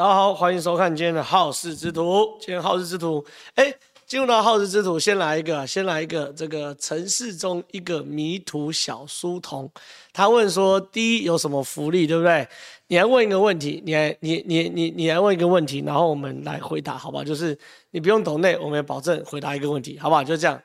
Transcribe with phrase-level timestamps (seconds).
[0.00, 2.34] 大家好，欢迎收看今天的好事之徒。
[2.40, 3.22] 今天好事之徒，
[3.56, 3.70] 哎，
[4.06, 9.70] 进入到好事之徒，先来一个，先来一个这个城市中一个迷途小书童。
[10.10, 12.48] 他问说：第一有什么福利，对不对？
[12.86, 17.22] 你来问一个问题，你来，你你你你来问一个问题，然后我们来回答，好吧？
[17.22, 17.58] 就是
[17.90, 20.24] 你不用抖内，我们也保证回答一个问题，好不好？
[20.24, 20.58] 就这样。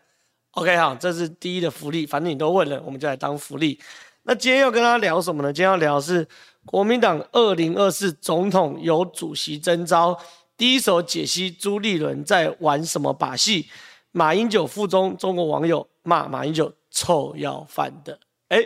[0.51, 3.77] OK，好，这是第一的福利，反正你都问了，我们就来当福利。
[4.23, 5.51] 那今天要跟他聊什么呢？
[5.51, 6.25] 今天要聊的是。
[6.65, 10.19] 国民党二零二四总统由主席征召，
[10.57, 13.69] 第一手解析朱立伦在玩什么把戏？
[14.11, 18.19] 马英九腹中，中国网友骂马英九臭要饭的。
[18.47, 18.57] 哎，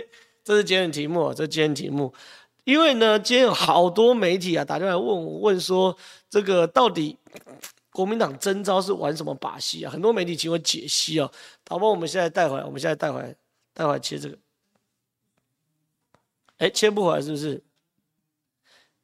[0.43, 2.13] 这是今天的题目，这是今天的题目。
[2.63, 5.95] 因为呢，今天有好多媒体啊打电话问我，问说
[6.29, 7.17] 这个到底
[7.91, 9.91] 国民党征召是玩什么把戏啊？
[9.91, 11.31] 很多媒体请我解析哦。
[11.67, 13.35] 好吧，我们现在带回来，我们现在带回来，
[13.73, 14.37] 带回来切这个。
[16.59, 17.63] 哎，切不回来是不是？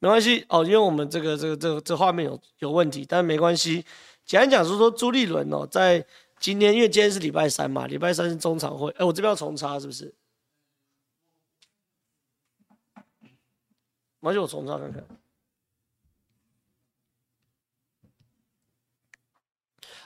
[0.06, 3.84] 没关系哦，因为我们这个这个这个这画面有有问题，但没关系。
[4.24, 6.06] 简单讲说说朱立伦哦，在
[6.40, 8.92] 今天，因为今天是礼拜三嘛，礼拜三是中常会。
[9.00, 10.14] 哎，我这边要重插是不是？
[14.20, 15.04] 没关系，我重插看看。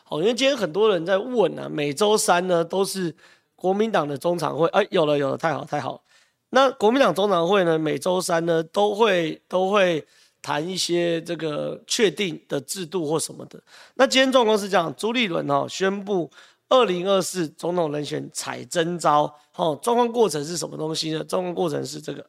[0.06, 3.14] 好，因为今天很多人在问啊，每周三呢都是
[3.54, 4.66] 国民党的中常会。
[4.70, 6.02] 哎，有了有了，太好太好。
[6.52, 10.06] 那国民党中常会呢，每周三呢都会都会
[10.42, 13.62] 谈一些这个确定的制度或什么的。
[13.96, 16.32] 那今天状况是这样，朱立伦哦宣布
[16.70, 21.24] 二零二四总统人选采征召，哦，状况过程是什么东西呢？
[21.24, 22.26] 状况过程是这个，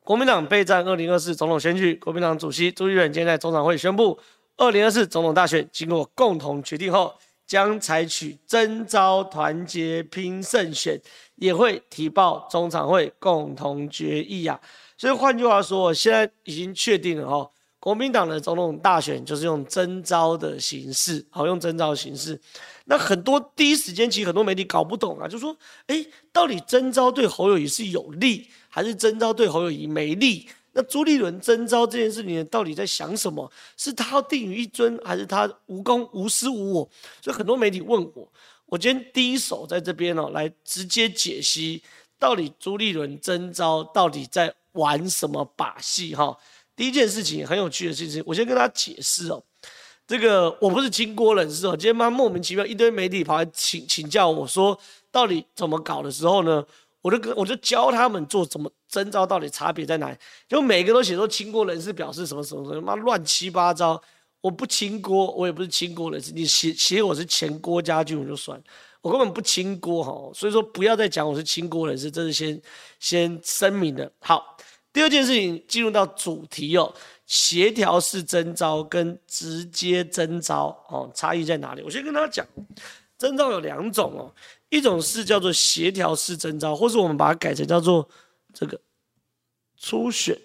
[0.00, 4.18] 国民党备战二零二四总统选举，国民党主席朱立伦今天在中常会宣布，
[4.56, 7.14] 二零二四总统大选经过共同决定后，
[7.48, 11.00] 将采取征召团结拼胜选，
[11.36, 14.60] 也会提报中常会共同决议啊。
[14.98, 22.38] 所以换句话说，现在已经确定了哦，国民党的总统大选就是用征召的形式，好，用征召形式。
[22.84, 30.46] 那很多第一时间其实很多媒体搞不懂啊，就说，哎，到底征召对侯友宜是有利，还是征召对侯友宜没利？
[30.78, 33.50] 那朱立伦征召这件事情到底在想什么？
[33.76, 36.88] 是他要定于一尊，还是他无功无私无我？
[37.20, 38.30] 所以很多媒体问我，
[38.66, 41.82] 我今天第一手在这边哦，来直接解析
[42.16, 46.36] 到底朱立伦征召到底在玩什么把戏哈。
[46.76, 49.42] 第一件事情很有趣的事情，我先跟他解释哦。
[50.06, 54.78] 这个我不是清锅人士哦，今天妈莫名其妙一堆媒体跑来请请教我说，
[55.10, 56.64] 到底怎么搞的时候呢？
[57.00, 60.16] 我就跟我就教他们做怎么征召，到底差别在哪里？
[60.48, 64.00] 就每个都写说清锅人士表示什么什么什么，妈乱七八糟。
[64.40, 66.32] 我不清锅，我也不是清锅人士。
[66.32, 68.62] 你写写我是前郭家军，我就算，
[69.00, 70.30] 我根本不清锅哈。
[70.32, 72.62] 所以说不要再讲我是清锅人士，这是先
[73.00, 74.10] 先声明的。
[74.20, 74.56] 好，
[74.92, 76.94] 第二件事情进入到主题哦，
[77.26, 81.82] 协调式征召跟直接征召哦，差异在哪里？
[81.82, 82.46] 我先跟大家讲，
[83.18, 84.32] 征召有两种哦。
[84.70, 88.06] 一种是叫做协调式征召，或是我们把它改成叫做
[88.52, 88.78] 这个
[89.78, 90.38] 初选、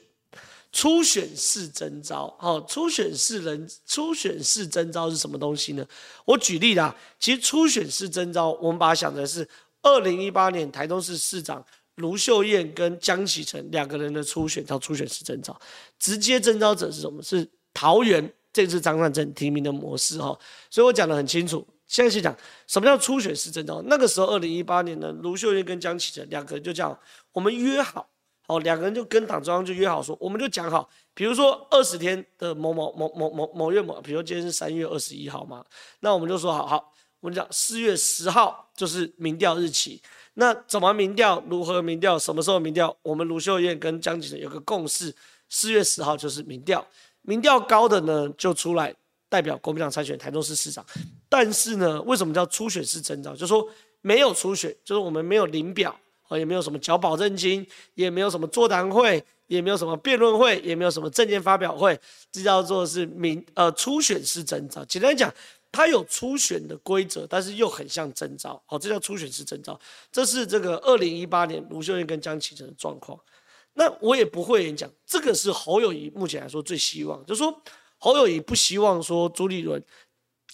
[0.71, 2.33] 初选式征召。
[2.39, 5.85] 好，初选式人、初选式征召是什么东西呢？
[6.25, 9.47] 我举例啦，其实初选式征召，我们把它想成是
[9.81, 15.59] 二零一八年台东市市长卢秀燕跟江启臣两个人的初选，叫初选式征召。
[15.99, 17.21] 直接征召者是什么？
[17.21, 20.39] 是桃园这次张善政提名的模式哈。
[20.69, 21.67] 所以我讲的很清楚。
[21.93, 23.79] 现在去讲什么叫初选式征召？
[23.83, 26.97] 那个时候，二零一八年呢，卢秀燕跟江启臣两个人就这样，
[27.31, 28.09] 我们约好，
[28.47, 35.63] 好，两个人就跟党中央就约好说，我们就讲好，比如说二十天的某某某某某某月某，比如今天是三月二十一号嘛，
[35.99, 40.01] 那我们就说好好，我们讲四月十号就是民调日期，
[40.33, 41.43] 那怎么民调？
[41.47, 42.17] 如何民调？
[42.17, 42.97] 什么时候民调？
[43.03, 45.13] 我们卢秀燕跟江启臣有个共识，
[45.47, 46.83] 四月十号就是民调，
[47.21, 48.95] 民调高的呢就出来。
[49.29, 50.85] 代表国民党参选台中市市长，
[51.35, 53.35] 但是呢，为什么叫初选式征召？
[53.35, 53.67] 就说
[54.01, 61.99] 没有初选，就是我们没有领表啊，也没有什么缴保证金，也没有什么座谈会，也没有什么辩论会，也没有什么证件发表会，
[62.31, 64.85] 这叫做是民呃初选式征召。
[64.85, 65.33] 简单讲，
[65.71, 69.79] 它有初选的规则，但是又很像征召，好，这叫初选式征召。
[70.11, 73.19] 这是这个二零一八年卢秀燕跟江启臣的状况。
[73.73, 77.59] 那我也不会演讲，这个是侯友宜目前来说最希望，就是说。
[78.05, 79.81] 侯友宜不希望说朱立伦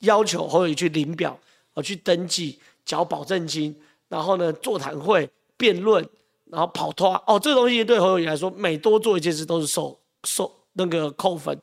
[0.01, 1.37] 要求侯友谊去领表，
[1.73, 3.75] 哦，去登记缴保证金，
[4.07, 6.07] 然后呢座谈会辩论，
[6.45, 11.57] 然后跑脱哦，这个东西对侯友谊来说，每多做一件事都是受受那个扣分。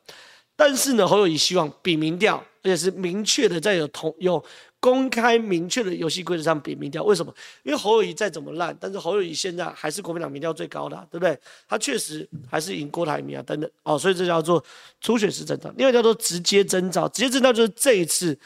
[0.55, 4.43] 但是呢，侯友谊希望比民调，而且是明确的在有同有
[4.87, 7.03] 公开明确的游戏规则上比民调。
[7.03, 7.35] 为什么？
[7.65, 11.37] 因为侯友宜再怎么烂，但是侯友宜现在还是国民党民调最高的，啊，对不对？
[11.69, 14.65] 他确实还是赢郭台铭啊等等哦，所以这叫做
[15.01, 15.69] 初选式征召。
[15.77, 18.39] 另外叫做直接征召，直接征召就是这一次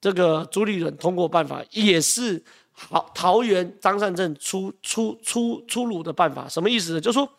[0.00, 2.42] 这个朱立伦通过办法，也是
[2.72, 6.48] 好桃园张善政出出出出炉的办法。
[6.48, 7.00] 什么意思呢？
[7.00, 7.32] 就是说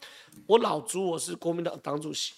[0.46, 2.32] 我老朱我是国民党党主席。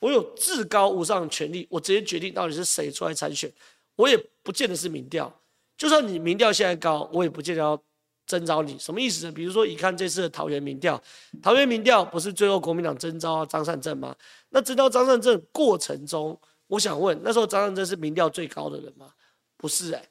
[0.00, 3.50] 我有至高无上的权力，我直接决定到底是谁出来参选，
[3.94, 5.32] 我也不见得是民调。
[5.76, 7.80] 就算你民调现在高，我也不见得要
[8.26, 8.78] 征召你。
[8.78, 9.32] 什么意思呢？
[9.32, 11.00] 比如说，你看这次的桃园民调，
[11.42, 14.14] 桃园民调不是最后国民党征召张善政吗？
[14.50, 19.10] 那征召张善政过程中，我想问，那时候张善政是民调最高的人吗？
[19.56, 20.04] 不是哎、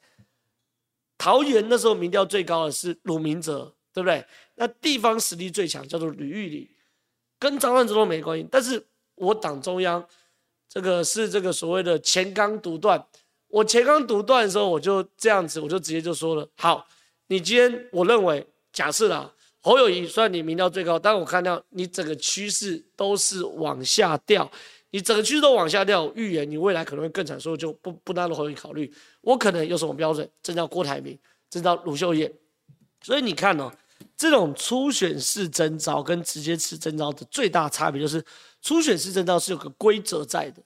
[1.18, 4.24] 桃园那时候民调最高的是鲁明哲，对不对？
[4.54, 6.68] 那地方实力最强叫做吕玉玲，
[7.38, 8.86] 跟张善政都没关系，但是。
[9.16, 10.04] 我党中央，
[10.68, 13.00] 这个是这个所谓的前纲独断。
[13.54, 16.84] 我前刚读段的时候，我就这样子，我就直接就说了：好，
[17.28, 24.50] 你今天我认为，假设啦，侯友谊算你民调最高，但我看到你整个趋势都是往下掉，
[24.90, 28.92] 你整个趋势都往下掉，预言你未来可能会更惨，所以就不不纳入侯友谊考虑。
[29.20, 30.28] 我可能有什么标准？
[30.42, 31.16] 征召郭台铭，
[31.48, 32.32] 征召卢秀燕。
[33.02, 33.70] 所以你看哦，
[34.16, 38.24] 这种初选式征召跟直接式征召的最大差别就是。
[38.60, 40.62] 初选式征召是有个规则在的，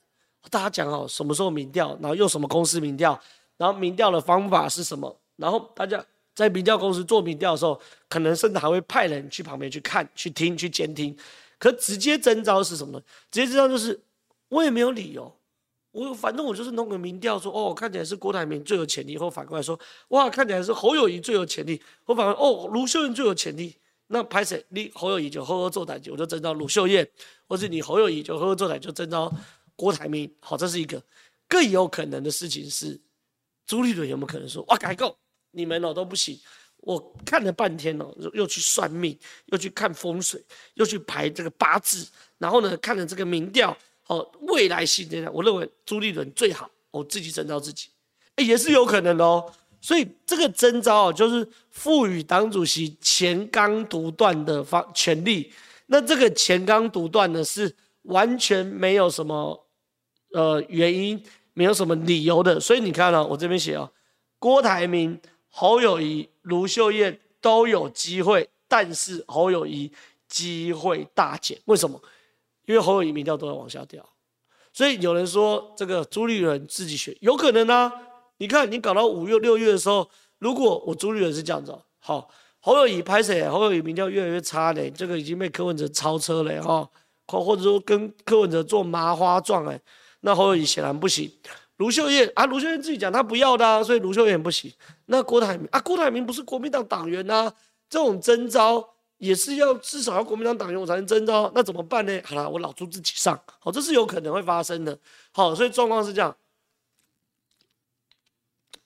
[0.51, 3.19] 大家讲好什么时候民调，然后用什么公司民调，
[3.57, 6.05] 然后民调的方法是什么，然后大家
[6.35, 11.17] 在民调公司做民调的时候，可能甚至还会派人去旁边去看、去听、去监听。
[11.59, 13.05] 可直接征召是什么呢？
[13.31, 14.01] 直接征召就是
[14.49, 15.33] 我也没有理由，
[15.91, 19.79] 我反正我就是弄个民调说，哦，看起来是郭台铭最有潜力，或反过来说，
[20.09, 23.75] 哇，看起来是侯友宜最有潜力，或反过哦，卢秀燕最有潜力。
[24.11, 24.65] 那拍谁？
[24.71, 27.05] 你侯友宜就呵呵做代志，我就征召卢秀燕；
[27.47, 29.31] 或是你侯友宜就呵呵做代志，就征召
[29.79, 30.29] 郭台铭。
[30.41, 31.01] 好，这是一个
[31.47, 33.01] 更有可能的事情是，
[33.65, 35.17] 朱立伦有没有可能说哇改够
[35.53, 36.37] 你们哦都不行？
[36.79, 39.17] 我看了半天哦，又去算命，
[39.47, 40.45] 又去看风水，
[40.75, 42.05] 又去排这个八字，
[42.39, 43.77] 然后呢看了这个民调，
[44.09, 47.89] 哦未来性这样，我认为朱立伦最好，我自己征召自己，
[48.35, 49.53] 哎也是有可能哦。
[49.81, 55.53] 所以这个征召啊，就是赋予党主席乾纲独断的方权力。
[55.87, 57.73] 那这个乾纲独断呢，是
[58.03, 59.68] 完全没有什么
[60.33, 61.23] 呃原因，
[61.55, 62.59] 没有什么理由的。
[62.59, 63.91] 所以你看啊，我这边写啊，
[64.39, 69.93] 郭台铭、侯友谊、卢秀燕都有机会，但是侯友谊
[70.29, 71.59] 机会大减。
[71.67, 72.01] 为什么？
[72.67, 74.05] 因为侯友谊民调都在往下掉。
[74.73, 77.93] 所以有人说这个朱立伦自己选，有可能啊。
[78.37, 80.09] 你看，你搞到五月、六月的时候，
[80.39, 82.31] 如果我朱立伦是这样子，好，
[82.61, 83.49] 侯友谊拍谁？
[83.49, 86.89] 侯友谊民调越来越差嘞，这个已经被柯文哲超车了哈，
[87.27, 89.81] 或或者说跟柯文哲做麻花状哎，
[90.21, 91.33] 那侯友宜显然不行。
[91.77, 94.73] 卢秀燕啊，卢秀燕自己讲他不要的啊，所以卢秀燕不行。
[95.07, 97.55] 那郭台铭啊，郭台铭不是国民党党员呐、啊，
[97.89, 102.21] 这种征召也是要至少要国民党党员我才能征召，那怎么办呢？
[102.25, 104.99] 好了，我老朱自己上，好，这是有可能会发生的。
[105.31, 106.37] 好，所以状况是这样。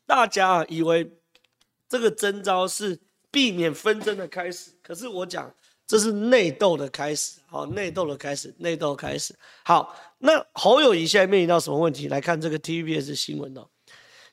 [0.04, 1.10] 大家以为
[1.88, 2.98] 这个征召是
[3.30, 5.50] 避免纷争的开始，可是我讲
[5.86, 7.40] 这是内斗的开始。
[7.46, 9.34] 好，内斗的开始，内斗开始。
[9.62, 9.94] 好，
[10.24, 12.06] 那侯友宜现在面临到什么问题？
[12.06, 13.66] 来看这个 TVBS 新闻哦，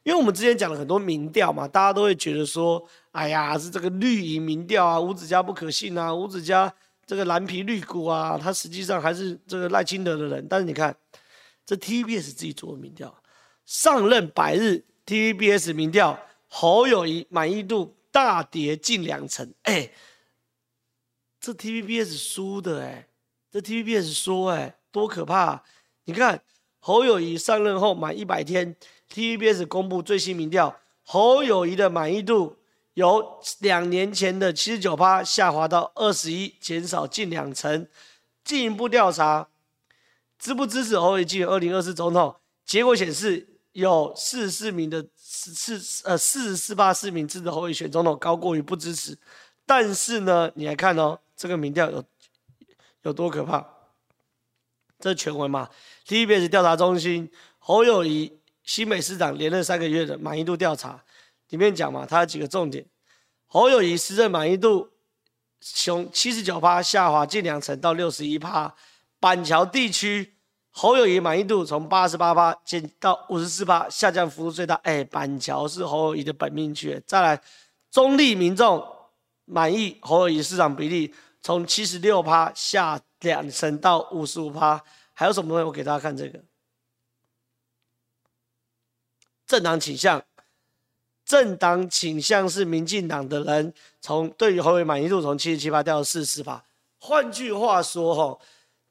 [0.03, 6.71] 因为我们之前讲了很多民调嘛，大家都会觉得说，哎呀，是这个绿营民调啊，吴子嘉不可信啊，吴子嘉
[7.07, 10.47] 这个蓝皮绿骨啊，他实际上还是这个赖清德的人。
[10.47, 10.95] 但是你看，
[11.65, 13.21] 这 TVBS 自己做的民调，
[13.65, 14.85] 上任百日。
[15.07, 19.51] TVBS 民调，侯友宜满意度大跌近两成。
[19.63, 19.91] 哎，
[21.41, 23.07] 这 TVBS 输的哎，
[23.49, 25.63] 这 TVBS 说哎，多可怕啊！
[26.09, 26.41] 你看
[26.79, 28.75] 侯友谊上任后满一百天
[29.13, 32.57] ，TVBS 公布最新民调，侯友谊的满意度
[32.95, 37.87] 由两年前的七十九趴下滑到二十一，减少近两成。
[38.43, 39.49] 进一步调查，
[40.39, 42.35] 支不支持侯友宜进二零二四总统？
[42.65, 43.45] 结果显示。
[43.73, 49.15] 有四十四名的四四呃四十四趴四名支持侯友宜选总统，高过于不支持。
[49.63, 52.03] 但是呢，你来看哦，这个民调有
[53.03, 53.63] 有多可怕？
[54.99, 55.69] 这全文嘛
[56.09, 61.03] ？TVBS 调查中心侯友宜新北市长连任三个月的满意度调查
[61.49, 62.83] 里面讲嘛，他有几个重点：
[63.45, 64.89] 侯友宜施政满意度
[65.61, 68.73] 从七十九趴下滑近两成到六十一趴，
[69.19, 70.33] 板桥地区。
[70.71, 74.75] 侯友宜满意度从八十八趴减到五十四趴，下降幅度最大。
[74.83, 76.99] 哎，板桥是侯友宜的本命区。
[77.05, 77.39] 再来，
[77.91, 78.83] 中立民众
[79.45, 84.81] 满意侯友宜市长比例从七十六趴下两成到五十五趴。
[85.19, 85.63] 还有什么东西？
[85.65, 86.39] 我给大家看这个
[89.45, 90.23] 政党倾向，
[91.25, 96.63] 政党倾向是民进党的人，从对于侯友宜满意度从七十七八掉到四十四趴。
[96.99, 98.39] 换句话说，哈，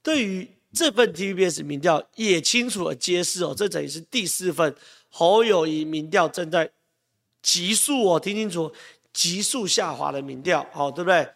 [0.02, 4.76] 对于这份 TVBS 民调也清楚地揭示哦，这等于是第四份
[5.08, 6.70] 侯友宜民调正在
[7.40, 8.70] 急速哦，听清楚，
[9.14, 11.26] 急速下滑的民调，好，对不对？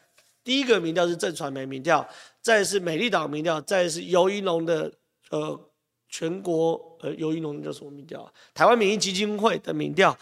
[0.44, 2.06] 第一个民调是正传媒民调，
[2.42, 4.92] 再是美丽岛民调，再是游盈隆的
[5.30, 5.58] 呃
[6.08, 8.32] 全国呃游盈隆叫什么民调啊？
[8.52, 10.18] 台湾民意基金会的民调。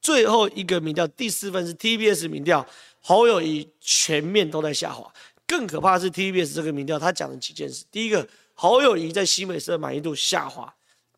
[0.00, 2.64] 最后一个民调，第四份是 TBS 民调，
[3.00, 5.10] 侯友宜全面都在下滑。
[5.46, 10.66] 更可怕的是 TBS 这个民调，他讲了几件事：第一个，侯友宜在新北市的满意度下滑；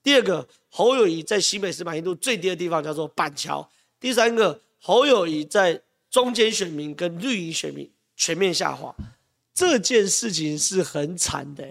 [0.05, 8.95] 第二个，侯友宜在新北市满意度最低的地方叫做板桥；第三个，侯友宜在中间选民跟绿营选民全面下滑。
[9.57, 11.65] 这件事情是很惨的，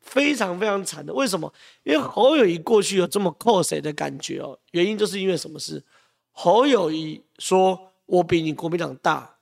[0.00, 1.12] 非常非常惨的。
[1.12, 1.52] 为什么？
[1.82, 5.84] 因为侯友宜过去有这么靠谁的感觉哦，原因就是因为什么事？
[6.32, 9.36] 侯友宜说：“我比你国民党大，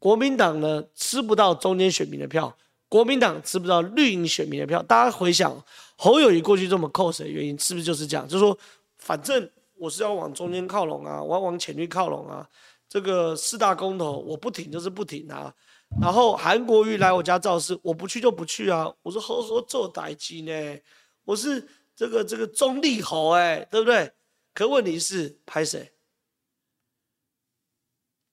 [0.00, 2.52] 国民党呢吃不到中间选民的票，
[2.88, 4.82] 国民党吃不到绿营选民的票。
[4.82, 5.64] 大家回想，
[5.94, 8.26] 侯友宜过去这么 close 的原因，是不是就是这样？
[8.26, 8.58] 就是说，
[8.98, 12.48] 反正我是要往中间靠拢啊，我要往浅绿靠拢啊。
[12.88, 15.54] 这个四大公投我不挺就是不挺啊。
[16.00, 18.92] 然后韩国瑜来我家造势，我不去就不去啊。
[19.02, 20.78] 我说呵呵做代志呢，
[21.24, 21.66] 我是
[21.96, 24.12] 这个这个中立侯哎，对不对？
[24.54, 25.92] 可问题是拍谁？”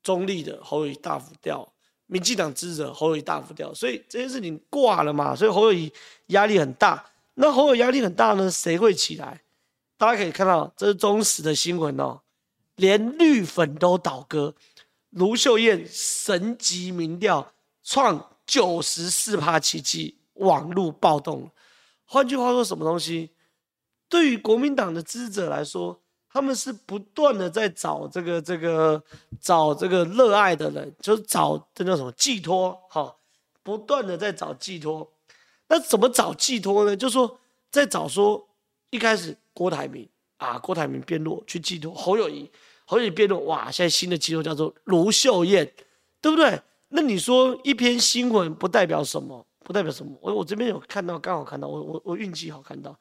[0.03, 1.73] 中立的侯友宜大幅掉，
[2.05, 5.91] 民进党支持者侯友宜大幅掉，所以这件事情挂了嘛，所以侯友宜
[6.27, 7.03] 压力很大。
[7.33, 9.41] 那侯友压力很大呢，谁会起来？
[9.97, 12.21] 大家可以看到，这是中时的新闻哦，
[12.75, 14.53] 连绿粉都倒戈，
[15.15, 17.53] 卢秀燕神级民调
[17.83, 21.51] 创九十四趴奇迹，网路暴动。
[22.05, 23.31] 换句话说，什么东西？
[24.07, 26.01] 对于国民党的支持者来说。
[26.27, 29.01] 他们是不断的在找这个这个
[29.39, 33.15] 找这个热爱的人，就是找这叫什么寄托，哈，
[33.63, 35.09] 不断的在找寄托。
[35.69, 36.93] 那怎么找寄托呢？
[36.93, 37.39] 就是说
[37.71, 38.49] 在找说
[38.89, 40.05] 一开始郭台铭
[40.35, 42.51] 啊，郭台铭变弱去寄托侯友宜，
[42.85, 45.73] 侯友宜变弱，哇，现在新的机构叫做卢秀燕，
[46.21, 46.61] 对不对？
[46.87, 49.45] 那你说一篇新闻不代表什么？
[49.59, 50.17] 不代表什么？
[50.21, 52.97] 我我这边有看到，刚好看到，我我我运气好看到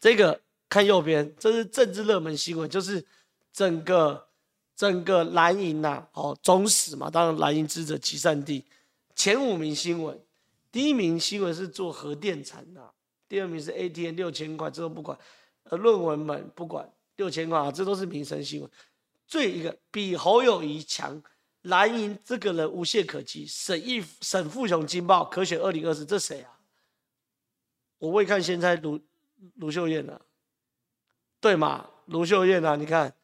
[0.00, 0.40] 这个。
[0.66, 3.04] 看右边，这是政治热门新闻，就是
[3.52, 4.26] 整个
[4.74, 8.64] 整个蓝营呐、啊，哦，中史嘛，当然蓝营支持者集散地，
[9.14, 10.18] 前五名新闻，
[10.72, 12.92] 第一名新闻是做核电厂的，
[13.28, 15.16] 第二名是 ATM 六千块，这都不管，
[15.64, 18.70] 呃，论文们不管六千块啊，这都是民生新闻。
[19.26, 21.22] 最一个比侯友宜强，
[21.62, 26.58] 蓝营这个人无懈可击，沈义沈富雄惊爆，可选二零二四，这谁啊？
[27.98, 29.00] 我未看先猜卢
[29.56, 30.20] 卢秀燕啊。
[31.40, 33.14] 对嘛，卢秀燕啊，你看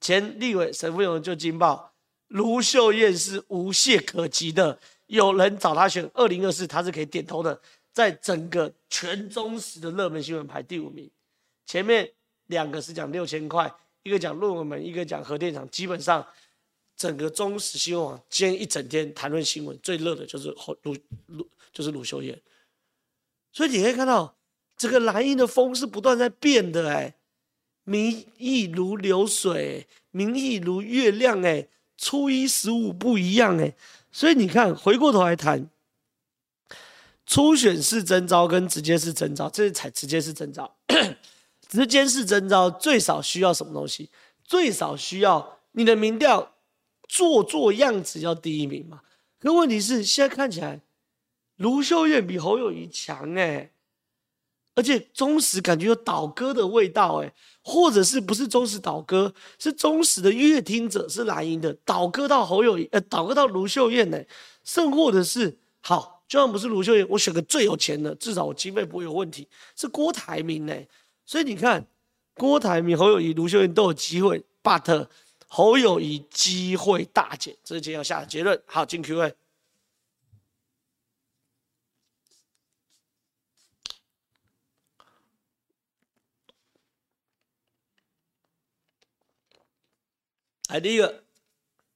[0.00, 1.94] 前立委沈富雄就惊爆，
[2.28, 7.60] 卢秀燕是无懈可击的，有人找他选二零二四，他是可以点头的，
[7.92, 11.10] 在整个全中时的热门新闻排第五名，
[11.64, 12.12] 前面
[12.46, 13.72] 两个是讲六千块，
[14.02, 16.26] 一个讲论文门，一个讲核电厂，基本上
[16.96, 22.40] 整个中时新闻网今天一整天谈论新闻最热的就是鲁鲁就是鲁秀燕，
[23.52, 24.36] 所以你可以看到
[24.76, 27.14] 这个蓝营的风是不断在变的哎。
[27.88, 33.76] 民意如流水，民意如月亮，哎，初一十五不一样，哎，
[34.10, 35.70] 所以你看，回过头来谈
[37.24, 40.52] 初选是征召跟直接是征召，这是采直接式征
[41.68, 44.10] 直接是征召最少需要什么东西？
[44.44, 46.54] 最少需要你的民调
[47.08, 49.02] 做做样子要第一名嘛？
[49.38, 50.80] 可问题是，现在看起来
[51.56, 53.72] 卢秀燕比侯友宜强，哎。
[54.74, 57.32] 而且忠实感觉有倒戈的味道，哎，
[57.62, 64.22] 或者是不是忠实倒戈，是忠实的乐听者是蓝营的倒戈到侯友宜，呃，倒戈到卢秀燕呢？
[64.64, 70.74] 甚或者是好，就算不是卢秀燕，我选个最有钱的，至少我经费不会有问题，是郭台铭呢？
[71.26, 71.84] 所以你看，
[72.34, 75.08] 郭台铭、侯友宜、卢秀燕都有机会，but
[75.48, 78.62] 侯友宜机会大减，这是今天要下的结论。
[78.64, 79.34] 好，进 Q&A。
[90.68, 91.24] 来，第一个，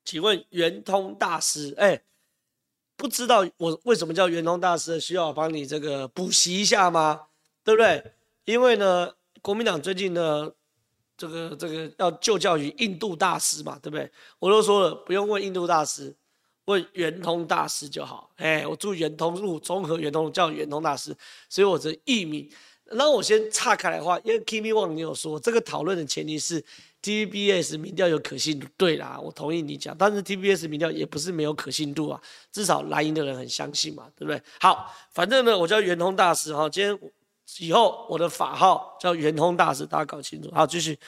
[0.04, 2.02] 请问圆通大师，哎，
[2.96, 7.28] 不知道我为什么叫圆通大师，需要我帮你这个补习一下吗？
[7.62, 8.12] 对不对？
[8.44, 10.50] 因为呢，国民党最近呢，
[11.16, 14.10] 这个这个要就教于印度大师嘛，对不对？
[14.38, 16.14] 我都说了，不用问印度大师，
[16.66, 18.30] 问圆通大师就好。
[18.36, 21.16] 哎，我住圆通路，综合圆通叫圆通大师，
[21.48, 22.50] 所以我这艺名。
[22.92, 26.60] 那我先岔开来的话，因为 Kimi Wang 你有说这个讨论的前提是
[27.02, 32.20] TVBS 民调有可信度，对啦，我同意你讲，但是 TVBS 民调也不是没有可信度啊，
[32.50, 34.42] 至少蓝营的人很相信嘛，对不对？
[34.60, 36.98] 好，反正呢，我叫圆通大师哈，今天
[37.58, 40.50] 以后我的法号叫圆通大师，大家搞清楚。
[40.54, 40.98] 好，继续，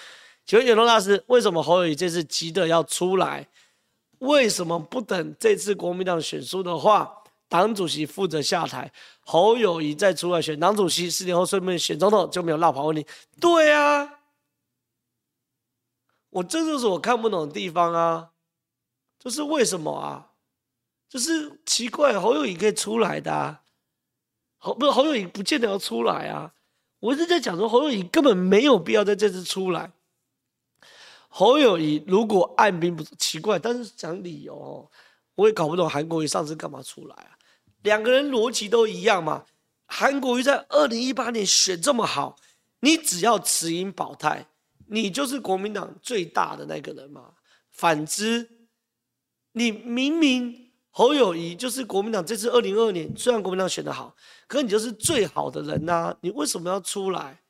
[0.45, 3.49] 请问圆通大师，为什么侯友谊这次急着要出来？
[4.19, 7.19] 为什么不等这次国民党选输的话？
[7.49, 13.07] 党主席负责下台，侯友谊再出来选党主席，四年后顺便选总统就没有落跑问题。
[13.39, 14.09] 对啊，
[16.31, 18.31] 我这就是我看不懂的地方啊，
[19.19, 20.31] 就是为什么啊？
[21.11, 23.62] 就是奇怪，侯友谊可以出来的啊，
[24.65, 26.53] 侯不是侯友宜不见得要出来啊。
[27.01, 29.91] 我一直在讲说，侯友宜根本没有必要在这次出来。
[31.29, 34.89] 侯友宜如果按兵不奇怪，但是讲理由哦，
[35.35, 37.37] 我也搞不懂韩国瑜上次干嘛出来啊？
[37.83, 39.45] 两个人逻辑都一样嘛？
[39.87, 42.37] 韩国瑜在二零一八年选这么好，
[42.79, 44.47] 你只要持盈保泰，
[44.87, 47.33] 你就是国民党最大的那个人嘛。
[47.73, 48.69] 反之，
[49.51, 50.62] 你明明
[50.93, 54.15] 侯友宜就是国民党这次二零二二年虽然国民党选得好，
[54.47, 57.41] 可你就是最好的人呐、你为什么要出来？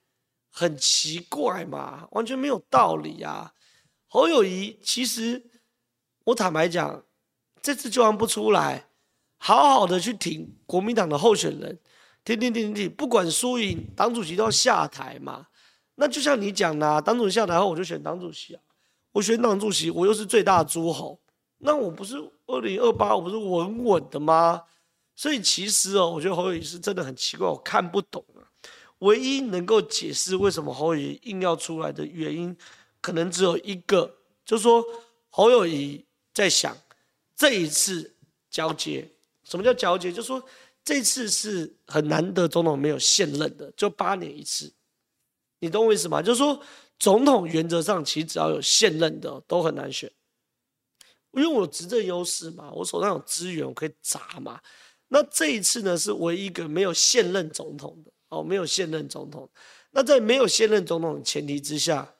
[0.54, 3.52] 很奇怪嘛，完全没有道理、啊。
[4.06, 5.42] 侯友谊其实，
[6.24, 7.02] 我坦白讲，
[7.60, 8.86] 这次就算不出来。
[9.38, 11.76] 好好的去挺国民党的候选人，
[12.22, 15.48] 挺挺挺挺，不管输赢，党主席都要下台嘛。
[15.96, 18.62] 那就像你讲的、啊，党主席下台后，我就选党主席啊。
[19.10, 21.18] 我选党主席，我又是最大的诸侯，
[21.58, 22.16] 那我不是
[22.52, 24.62] 二零二八，不是稳稳的吗？
[25.16, 28.44] 所以其实哦，我觉得侯友宜是真的很奇怪，我看不懂啊。
[28.98, 32.54] 唯一能够解释为什么侯友宜硬要出来的原因，
[33.00, 34.84] 可能只有一个，就是说
[35.30, 36.04] 侯友宜
[36.34, 36.76] 在想
[37.34, 38.14] 这一次
[38.50, 39.08] 交接。
[39.44, 40.12] 什么叫交接？
[40.12, 40.42] 就是说
[40.84, 44.72] 这次是很难得，总统没有现任的，就八年一次。
[45.58, 46.20] 你懂我意思吗？
[46.20, 46.60] 就是说
[46.98, 50.10] 总统原则上其实只要有现任的都很难选，
[51.32, 54.60] 因为我有执政优势嘛，我手上有资源，我可以砸嘛。
[55.08, 59.48] 那这一次呢，是唯一一个没有现任总统的哦，没有现任总统。
[59.90, 62.14] 那在没有现任总统的前提之下，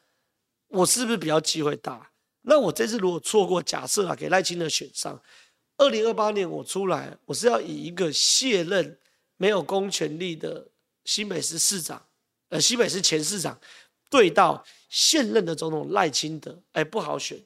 [0.69, 2.11] 我是不是比较机会大？
[2.43, 5.23] 那我这次如果错过，假设啊，给赖清德选上。
[5.79, 8.99] 二零二八年我出来，我是要以一个卸任
[9.37, 10.69] 没有公权力的
[11.05, 12.05] 新北市市长，
[12.51, 13.59] 呃，新北市前市长
[14.11, 17.39] 对到现任的总统赖清德，哎，不好选。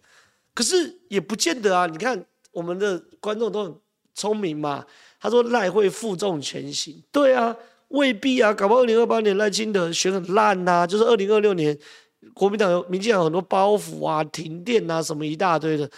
[0.57, 3.77] 可是也不见得啊，你看我们的观众都很
[4.15, 4.87] 聪明嘛，
[5.21, 7.55] 他说赖会负重前行，对啊，
[7.89, 11.79] 未必啊，搞不好二零二八年赖清德选很烂呐、啊，就是二零二六年
[12.33, 15.91] 国民党民进党很多包袱啊，停电啊，什么一大堆的，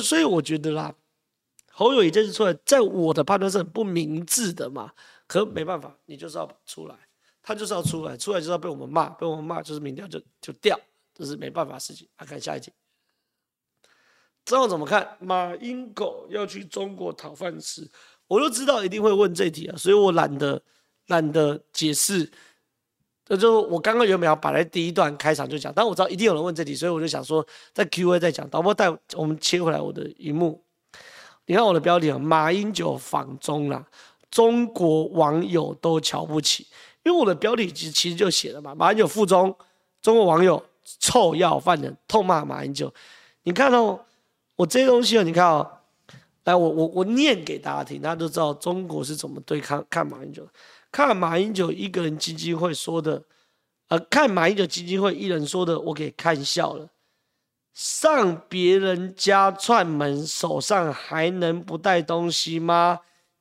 [0.00, 0.94] 所以我觉得啦。
[1.78, 4.92] 侯友宜这次出来，在我的判断是很不明智的嘛，
[5.26, 6.94] 可没办法，你就是要出来，
[7.42, 10.80] 他就是要出来，出来就是要被我们骂，被我们骂就是民调就就掉，
[11.12, 12.08] 这是没办法的事情。
[12.16, 12.72] 来看下一题，
[14.46, 15.06] 这样怎么看？
[15.18, 17.86] 马英九要去中国讨饭吃，
[18.28, 20.62] 我就知道一定会问这题啊，所以我懒得
[21.08, 22.30] 懒得解释。
[23.24, 28.48] 这就我刚刚原本要摆在第一段开场就讲，但我知道一定有人问这题，所以我就想说在 Q&A 再讲。
[28.48, 30.62] 导播带我们切回来我的荧幕。
[31.46, 33.84] 你看我的标题啊，马英九访中了，
[34.30, 36.68] 中国网友都瞧不起。
[37.02, 39.52] 因为我的标题其实其实就写了嘛，马英九赴中，
[40.00, 40.64] 中国网友
[41.00, 42.94] 臭要饭的痛骂马英九。
[43.42, 44.05] 你看哦，
[44.56, 45.70] 我这些东西哦，你看哦，
[46.44, 50.46] 来我我我念给大家听，大家都知道中国是怎么对抗看马英九。
[50.90, 53.22] 看马英九一个人基金会说的，
[53.88, 56.88] 呃，看马英九基金会一人说的，我给看笑了。
[57.74, 63.00] 上别人家串门，手上还能不带东西吗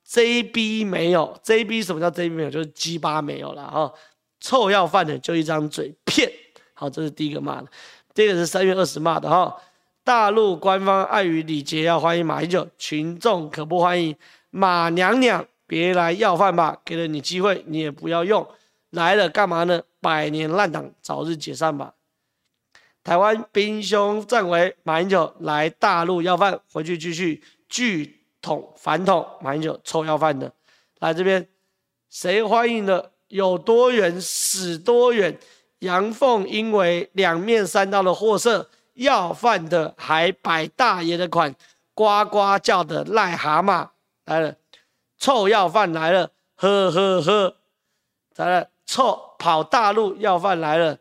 [0.10, 2.50] ？JB 没有，JB 什么叫 JB 没有？
[2.50, 3.94] 就是鸡巴没有了哈。
[4.42, 6.30] 臭要饭的就一张嘴骗。
[6.74, 7.68] 好，这是第一个骂的。
[8.14, 9.56] 第二个是三月二十骂的哈。
[10.06, 14.16] 大陆官方碍于礼节要欢迎马英九，群众可不欢迎。
[14.52, 18.48] 马娘娘别来要饭吧，给了你机会你也不要用，
[18.92, 19.82] 来了干嘛呢？
[20.00, 21.96] 百年烂党早日解散吧。
[23.04, 29.28] 台湾兵凶战危，马英九来大陆要饭，回去继续拒统反统。
[29.42, 30.54] 马英九臭要饭的，
[31.00, 31.48] 来这边，
[32.12, 33.12] 谁欢迎的？
[33.30, 35.36] 有多远死多远。
[35.80, 41.56] 阳奉阴违，两面三刀的货色，要饭的还摆大爷的款，
[41.94, 43.90] 呱呱叫的癞蛤蟆
[44.26, 44.56] 来了，
[45.18, 47.58] 臭要饭来了，呵呵呵，
[48.36, 50.98] 来了，臭跑大陆要饭来了。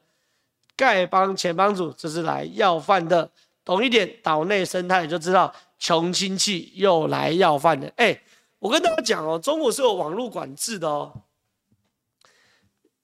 [0.77, 3.31] 丐帮前帮主，这是来要饭的，
[3.65, 7.93] 懂一点岛内生态就知道，穷亲戚又来要饭的。
[7.97, 8.21] 哎，
[8.59, 11.23] 我跟大家讲哦，中国是有网络管制的哦。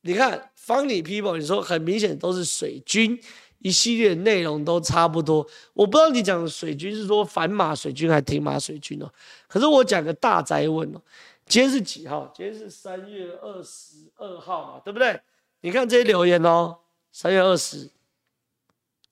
[0.00, 3.22] 你看 Funny People，你说很明显都是水军，
[3.60, 5.46] 一系列内容都差不多。
[5.72, 9.10] 我不知道你讲的水军是说反马水军还是挺马水军哦。
[9.48, 11.00] 可是我讲个大灾问哦，
[11.46, 12.30] 今天是几号？
[12.36, 15.20] 今天是三月二十二号嘛，对不对？
[15.60, 16.76] 你看这些留言哦，
[17.10, 17.90] 三月二十，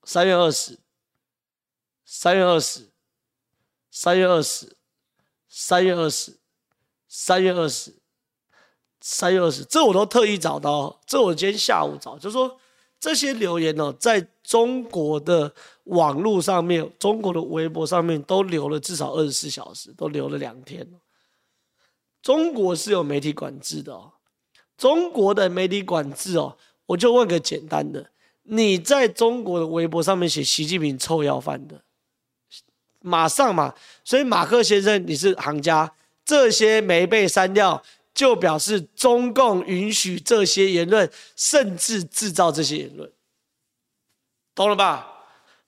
[0.04, 0.78] 三月二十，
[2.04, 2.88] 三月二十，
[3.90, 4.76] 三月二十，
[5.48, 6.37] 三月二十，
[7.08, 7.94] 三月二十。
[9.00, 12.58] 三月二十，这我都特意找到，这我今天下午找，就说
[13.00, 15.52] 这些留言呢，在中国的
[15.84, 20.87] 网络上面，中国的微博上面都留了至少二十四小时，都留了两天。
[22.20, 24.12] 中国是有媒体管制的哦，
[24.76, 26.56] 中国的媒体管制哦，
[26.87, 28.11] 我就问个简单的，
[28.42, 31.82] 你在中国的微博上面写习近平臭要饭的，
[33.00, 37.80] 马上嘛，所以马克先生你是行家，这些没被删掉。
[38.18, 43.09] 就表示中共允许这些言论，甚至制造这些言论，
[44.57, 45.07] 懂了吧？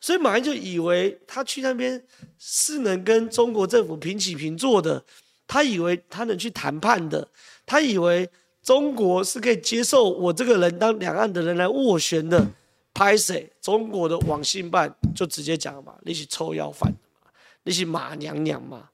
[0.01, 2.05] 所以马英九以为他去那边
[2.41, 5.05] 是能跟中国政府平起平坐的，
[5.47, 7.29] 他以为他能去谈判的，
[7.65, 8.29] 他以为
[8.65, 12.45] 中国是可以接受我这个人当两岸的人来斡旋的。
[12.93, 13.49] 拍谁？
[13.61, 17.31] 中国的网信办就直接讲了嘛，你是臭要饭的嘛，
[17.63, 18.91] 你是马娘娘嘛，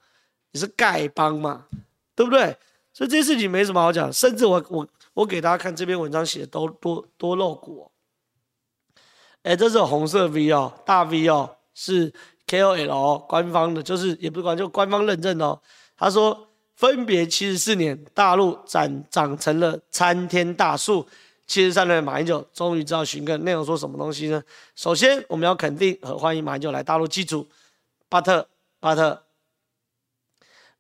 [0.53, 1.67] 你是丐帮嘛，
[2.15, 2.55] 对不对？
[2.97, 7.93] 所以这些事情没什么好讲，甚至我我我给大家看这篇文章写的都多多露骨哦。
[9.43, 12.11] 哎，这是红色 V 哦，大 V 哦，是
[12.47, 15.61] KOL 哦，官方的，就是也不管就官方认证哦。
[15.95, 21.07] 他说，分别七十四年，大陆长长成了参天大树。
[21.47, 24.43] 七十三年马英九终于知道寻根，内容说什么东西呢？
[24.75, 27.47] 首先，我们要肯定和欢迎马英九来大陆祭祖。
[28.09, 28.49] 巴特
[28.81, 29.23] 巴特，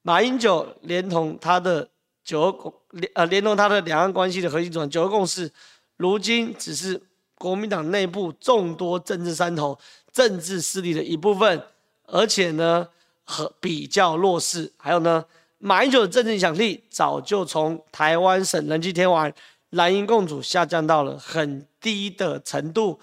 [0.00, 1.90] 马英九连同他的。
[2.26, 5.48] 九二共联呃联同他的两岸关系的核心主张，九二共识，
[5.96, 7.00] 如今只是
[7.38, 9.78] 国民党内部众多政治山头、
[10.12, 11.62] 政治势力的一部分，
[12.06, 12.88] 而且呢
[13.22, 14.72] 和比较弱势。
[14.76, 15.24] 还有呢，
[15.58, 19.32] 马英九的政治影响力早就从台湾省人气天王
[19.70, 22.98] 蓝营共主下降到了很低的程度。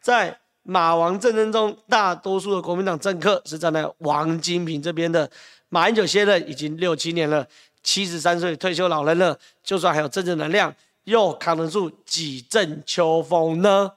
[0.00, 5.28] 在马王战争中，大多数的国民党政客是站在王金平这边的。
[5.70, 7.46] 马英九卸任已经六七年了。
[7.88, 10.74] 七十三岁退休老人了，就算还有政治能量，
[11.04, 13.94] 又扛得住几阵秋风呢？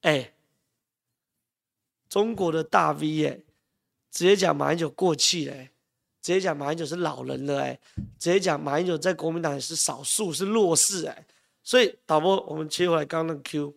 [0.00, 0.32] 哎，
[2.08, 3.38] 中国的大 V 哎，
[4.10, 5.70] 直接讲马英九过气嘞，
[6.20, 7.78] 直接讲马英九是老人了哎，
[8.18, 11.24] 直接讲马英九在国民党也是少数是弱势哎，
[11.62, 13.74] 所以导播我们切回来刚刚那个 Q，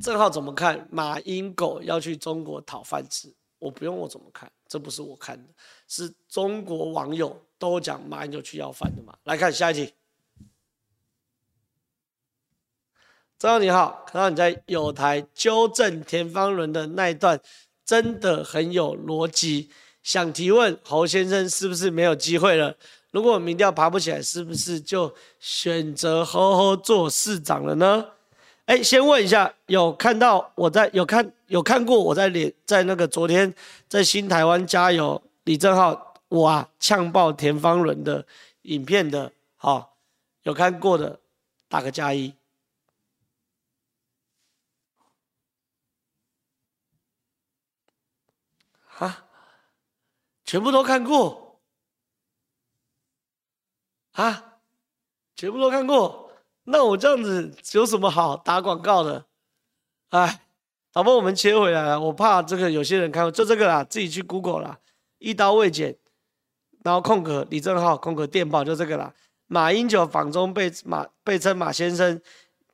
[0.00, 3.34] 正好怎么看马英九要去中国讨饭吃？
[3.60, 5.48] 我不用我怎么看，这不是我看的，
[5.86, 9.14] 是中国网友都讲马英九去要饭的嘛。
[9.22, 9.94] 来看下一题，
[13.38, 17.40] 张浩你好，看到你在友台纠正田方伦的那一段，
[17.84, 19.70] 真的很有逻辑。
[20.02, 22.74] 想提问侯先生是不是没有机会了？
[23.10, 28.06] 如果民调爬不起来，是不是就选择好好做市长了呢？
[28.64, 33.52] 哎，先问一下，有看到我在有看有看过我在脸在那个昨天
[33.88, 38.24] 在新台湾加油李正浩我啊呛爆田方伦的
[38.62, 39.98] 影片的，好、
[40.42, 41.18] 有看过的
[41.66, 42.32] 打个加一，
[48.98, 49.26] 啊，
[50.44, 51.60] 全部都看过，
[54.12, 54.60] 啊，
[55.34, 56.30] 全部都看过。
[56.62, 59.26] 那我这样子有什么好打广告的？
[60.10, 60.46] 哎，
[60.94, 62.00] 老婆，我们切回来了。
[62.00, 64.78] 我怕这个有些人看过，就这个啦，自己去 Google 啦，
[65.18, 65.96] 一刀未剪，
[66.82, 69.14] 然后空格李正浩，空格电报，就这个啦。
[69.46, 72.20] 马英九访中被马被称马先生，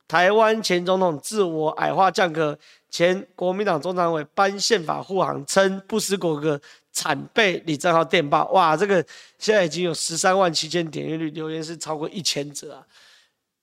[0.09, 6.59] 台湾前总统自我矮化降格，前国民党中常委颁宪法护航，称不思国歌，
[6.93, 8.49] 惨被李正浩电报。
[8.51, 9.05] 哇，这个
[9.39, 12.87] 现在已经有十三万七千点阅率，留言是超过一千则啊。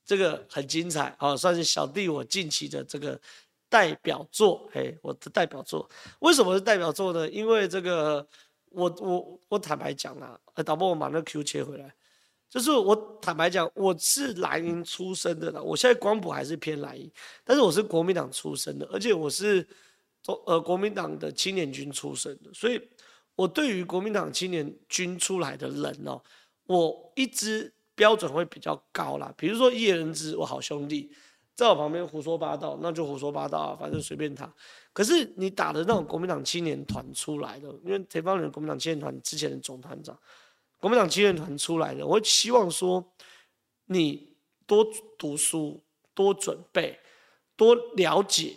[0.06, 3.20] 这个很精彩，好，算是小弟我近期的这个
[3.74, 7.28] 代表作，哎，我的代表作，为什么是代表作呢？
[7.28, 8.24] 因为这个，
[8.70, 11.92] 我我我坦白讲啦，呃，导播我把那个 Q 切回来，
[12.48, 17.12] 就是我坦白讲，我是蓝营出身的啦，我现在光谱还是偏蓝营，
[17.44, 19.68] 但是我是国民党出身的，而且我是
[20.22, 22.80] 中呃国民党的青年军出身的，所以
[23.36, 26.22] 我对于国民党青年军出来的人哦，
[26.68, 27.74] 我一直。
[27.96, 31.12] 标准会比较高啦，比如说叶仁之，我好兄弟，
[31.56, 34.52] 在我旁边胡说八道，那就胡说八道啊，反正随便他。
[34.92, 40.18] 可是你打的那种国民党青年团出来的，因为田方人国民党青年团之前的总团长，
[40.80, 43.04] 国民党青年团出来的，我希望说，
[43.86, 44.36] 你
[44.66, 44.86] 多
[45.18, 47.00] 读书，多准备，
[47.56, 48.56] 多了解，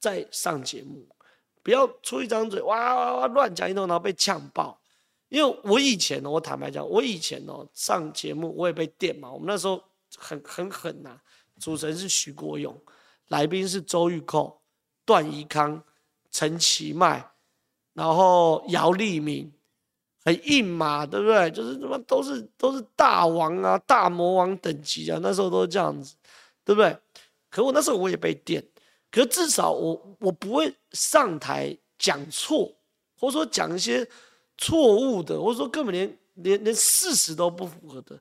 [0.00, 1.06] 再上节目，
[1.62, 4.80] 不要出一张嘴，哇哇哇乱讲一通，然后被呛爆。
[5.28, 9.32] 因为我以前呢，我坦白讲，我以前哦上节目我也被电嘛。
[9.32, 9.82] 我们那时候
[10.16, 11.18] 很很狠呐、
[11.60, 12.76] 主持人是徐国勇，
[13.28, 14.60] 来宾是周玉蔻、
[15.04, 15.82] 段宜康、
[16.30, 17.30] 陈其迈，
[17.92, 19.52] 然后姚立明。
[20.26, 21.50] 很硬嘛，对不对？
[21.50, 26.14] 就是什么都是都是大王啊，大魔王等级啊，那时候都是这样子，
[26.64, 26.96] 对不对？
[27.50, 28.66] 可我那时候我也被电，
[29.10, 32.74] 可至少我我不会上台讲错，
[33.20, 34.08] 或者说讲一些
[34.56, 38.18] 错误的，或者说根本连连连事实都不符合的。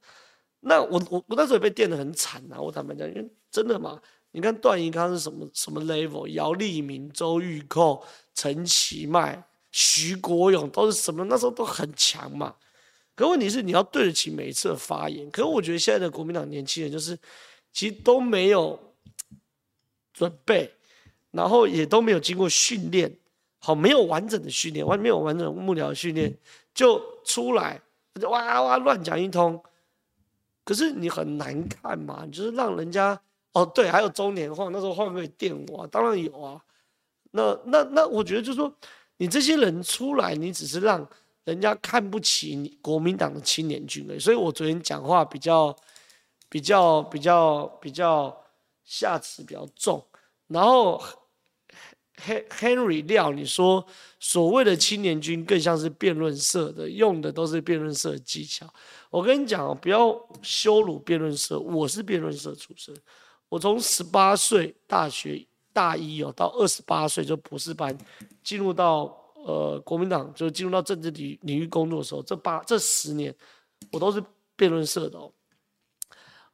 [0.65, 2.59] 那我我我那时候也被电得很惨啊！
[2.59, 8.01] 我坦白讲，因为真的嘛，你看段宜康是什么什么 level，姚立明、周玉蔻、
[8.33, 9.43] 陈其迈。
[9.75, 11.25] 徐国勇都是什么？
[11.25, 12.53] 那时候都很强嘛。
[13.15, 15.27] 可问题是你要对得起每一次的发言。
[15.31, 17.17] 可是我觉得现在的国民党年轻人就是，
[17.71, 18.79] 其实都没有
[20.13, 20.71] 准备，
[21.31, 23.17] 然后也都没有经过训练，
[23.57, 26.37] 好，没有完整的训练，完没有完整的幕僚训练，
[26.75, 27.81] 就出来
[28.21, 29.59] 就哇哇乱讲一通。
[30.63, 33.19] 可是你很难看嘛，你就是让人家
[33.53, 35.85] 哦，对，还有中年晃，那时候会不会电我？
[35.87, 36.61] 当然有啊。
[37.31, 38.73] 那那那，我觉得就是说。
[39.17, 41.07] 你这些人出来，你只是让
[41.45, 44.19] 人家看不起你国民党的青年军而已。
[44.19, 45.73] 所以我昨天讲话比较、
[46.49, 48.35] 比较、比较、比较
[48.83, 50.03] 下词比较重。
[50.47, 51.01] 然后
[52.23, 53.85] ，Henry 廖，你说
[54.19, 58.65] 所谓的青年军更像是辩论社的，用的都是辩论社的技巧。
[59.09, 61.59] 我跟你讲哦，不要羞辱辩论社。
[61.59, 62.95] 我是辩论社出身，
[63.49, 65.45] 我从十八岁大学。
[65.75, 67.97] 大一哦，到二十八岁就博士班，
[68.43, 73.35] 进入到呃国民党，就进入到政治领领域工作的时候，这八这十年，
[73.91, 74.23] 我都是
[74.55, 75.33] 辩论社的哦。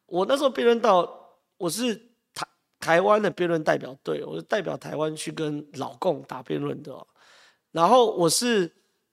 [0.06, 2.09] 我那时候辩论到，我是
[2.80, 6.96] 台湾的辩论代表队，我是代表台湾去跟老共打辩论的。
[7.72, 8.72] 然后我是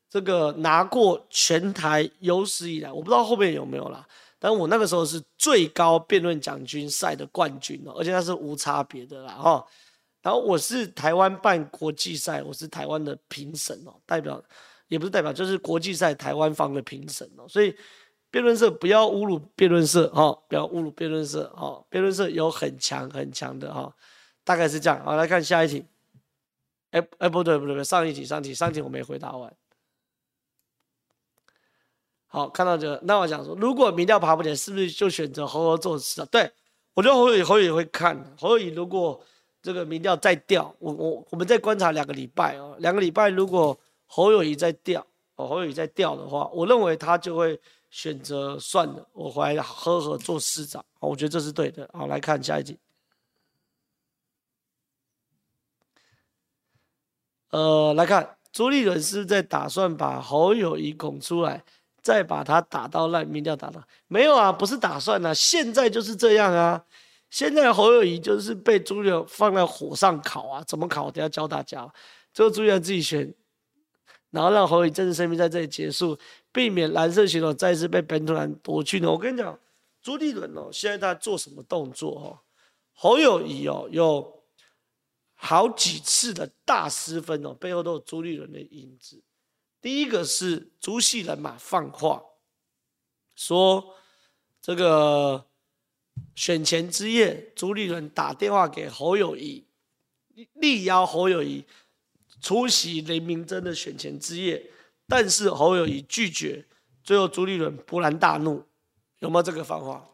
[0.09, 4.07] 这个拿过全台有史以来，我不知道后面有没有啦。
[4.39, 9.67] 但我那个时候是最高辩论奖金赛的冠军哦，而且那是无差别的啦哈。
[10.23, 14.43] 然后我是台湾办国际赛，我是台湾的评审哦，代表
[14.89, 17.49] 也不是代表，就是国际赛台湾方的评审哦。
[17.49, 17.75] 所以
[18.37, 23.91] 辩论社不要侮辱辩论社哈，不要侮辱辩论社哈，辩论社有很强很强的哈，
[24.45, 25.03] 大概是这样。
[25.03, 25.87] 好，来看下一题。
[26.91, 29.51] 哎哎，不对不对不对，上一题上一题上一题我没回答完。
[32.27, 36.29] 好，看到这个，那我想说，如果民调爬不起来，是不是就选择侯友做事啊？
[36.31, 36.53] 对，
[36.93, 39.19] 我觉得侯友侯友也会看，侯友如果。
[39.63, 47.61] 这个民调再掉，我我我们再观察两个礼拜哦，两个礼拜如果侯友宜再掉，哦侯友宜再掉的话，我认为他就会
[47.97, 51.89] 选择算了，我回来呵呵做市长，我觉得这是对的。
[51.95, 52.79] 好，来看下一集。
[57.49, 61.65] 呃，来看朱立伦是在打算把侯友宜拱出来，
[62.03, 64.53] 再把他打到烂，民调打到没有啊？
[64.53, 66.85] 不是打算啊，现在就是这样啊。
[67.31, 71.11] 现在侯友宜就是被朱立伦放在火上烤啊，怎么烤？
[71.11, 71.91] 等下教大家。
[72.35, 73.35] 最后朱立伦自己选，
[74.29, 76.19] 然后让侯友宜正式生命在这里结束，
[76.57, 79.11] 避免蓝色系统再次被本土蓝夺去呢。
[79.11, 79.61] 我跟你讲，
[80.01, 82.41] 朱立伦哦，现在他做什么动作哦？
[82.95, 84.43] 侯友谊哦，有
[85.35, 89.23] 好几次的大失分哦，背后都有朱立伦的影子。
[89.83, 92.23] 第一个是朱系人马放话
[93.35, 93.95] 说
[94.63, 95.45] 这个。
[96.35, 99.67] 选前之夜，朱立伦打电话给侯友谊，
[100.55, 101.63] 力邀侯友谊
[102.41, 104.71] 出席雷明珍的选前之夜，
[105.09, 106.65] 但是侯友宜拒绝，
[107.03, 108.63] 最后朱立伦勃然大怒，
[109.21, 110.05] 有没有这个放话？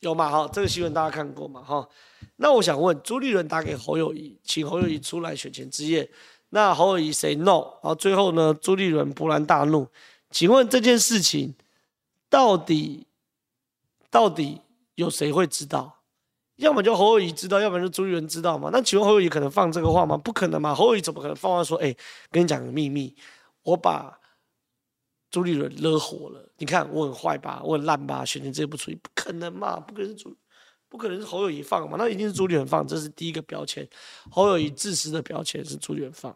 [0.00, 0.30] 有吗？
[0.30, 1.62] 哈，这个新闻大家看过吗？
[1.62, 1.88] 哈，
[2.36, 6.10] 那我想问，朱立伦打给侯友宜，请侯友宜出来选前之夜，
[6.50, 9.88] 那侯友宜 say no，然后最后呢，朱立伦勃然大怒，
[10.30, 11.54] 请问这件事情
[12.28, 13.06] 到底
[14.10, 14.60] 到底？
[14.96, 15.92] 有谁会知道？
[16.54, 18.70] 要么就侯友宜知道，要么就朱立伦知道嘛？
[18.72, 20.16] 那请问侯友宜可能放这个话吗？
[20.16, 20.72] 不可能嘛！
[20.72, 21.76] 侯友宜怎么可能放话说？
[21.78, 21.92] 哎、
[22.30, 23.12] 跟你讲个秘密，
[23.64, 24.16] 我把
[25.34, 26.48] 朱立伦惹火了。
[26.58, 27.60] 你看我很坏吧？
[27.64, 28.24] 我很烂吧？
[28.24, 29.80] 选前这些不出去，不可能嘛？
[29.80, 30.32] 不可能是朱，
[30.88, 31.96] 不可能是侯友宜放嘛？
[31.98, 33.84] 那一定是朱立伦放，这是第一个标签。
[34.30, 36.32] 侯友宜自私的标签是朱立伦放。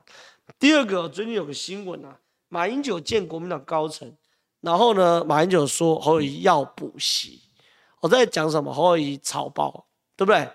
[0.59, 4.13] 第二个，最近有个新闻啊，马英九见国民党高层，
[4.61, 7.41] 然后呢，马英九说侯友宜要补习。
[8.01, 8.73] 我在讲什么？
[8.75, 10.51] 侯友宜草包，对不对？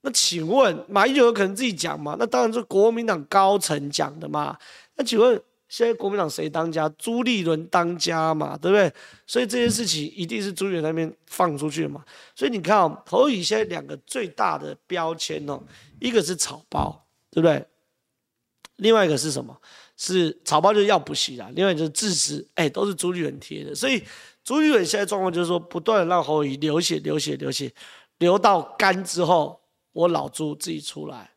[0.00, 2.16] 那请问马英九有可能自己讲吗？
[2.18, 4.56] 那当然是国民党高层讲的嘛。
[4.94, 6.88] 那请问现在国民党谁当家？
[6.96, 8.90] 朱立伦当家嘛，对不对？
[9.26, 12.02] 所以这件事情一定是朱立伦那边放出去嘛。
[12.34, 15.60] 所以你看哦，侯友现在两个最大的标签哦，
[16.00, 17.62] 一个是草包，对不对？
[18.76, 19.54] 另外一个是什么？
[19.96, 23.74] 是草包就是要补习啦，另外就是自私，哎，都是朱立伦贴的。
[23.74, 24.02] 所以
[24.42, 27.70] 朱立伦现在状况就是说，不断的让侯友流血、流血、流血，
[28.18, 29.60] 流到干之后，
[29.92, 31.30] 我老朱自己出来，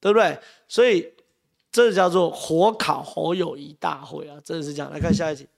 [0.00, 0.38] 对不对？
[0.68, 1.12] 所以。
[1.74, 4.40] 这叫做火烤侯友谊大会啊！
[4.44, 4.92] 真的是这样。
[4.92, 5.48] 来看下一题。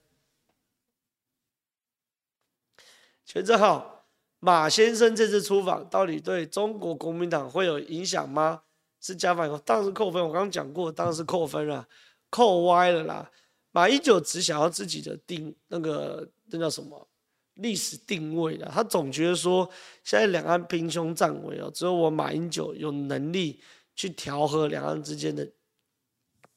[3.23, 4.03] 全正浩，
[4.39, 8.63] 马先生这次出访到底对中国国民党会有影响吗？
[8.99, 9.47] 是加分？
[9.63, 10.19] 当然是扣分。
[10.19, 11.87] 我刚刚讲过，当然是扣分了，
[12.31, 13.29] 扣歪了啦。
[13.69, 17.07] 马英九只想要自己的定那个那叫什么
[17.53, 19.69] 历史定位的，他总觉得说
[20.03, 23.61] 现在两岸兵凶战危哦，只有我马英九有能力
[23.95, 25.47] 去调和两岸之间的。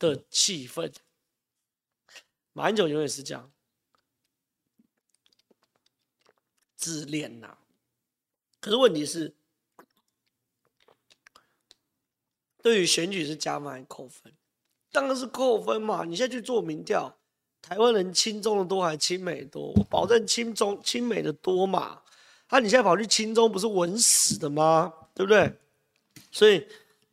[0.00, 0.92] 的气氛，
[2.52, 3.52] 马英九永远是这样，
[6.74, 7.58] 自恋呐、
[8.60, 9.34] 可是问题是，
[12.62, 14.32] 对于选举是加分还是扣分？
[14.90, 16.04] 当然是扣分嘛！
[16.04, 17.16] 你现在去做民调，
[17.62, 19.70] 台湾人亲中的多还是亲美多？
[19.76, 22.02] 我保证亲中亲美的多嘛！
[22.48, 24.92] 啊，你现在跑去亲中，不是稳死的吗？
[25.14, 25.54] 对不对？
[26.32, 26.66] 所以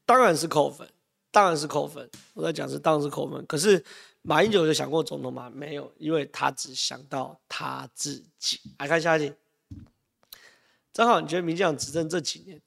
[0.06, 0.90] 当然是扣分。
[1.38, 3.46] 当然是扣分，我在讲是当然是扣分。
[3.46, 3.86] 可是
[4.24, 5.52] 马英九有想过总统吗？
[5.52, 8.60] 没有，因为他只想到他自己。
[8.80, 9.36] 来看下一题，
[10.92, 12.60] 正好你觉得民进党执政这几年，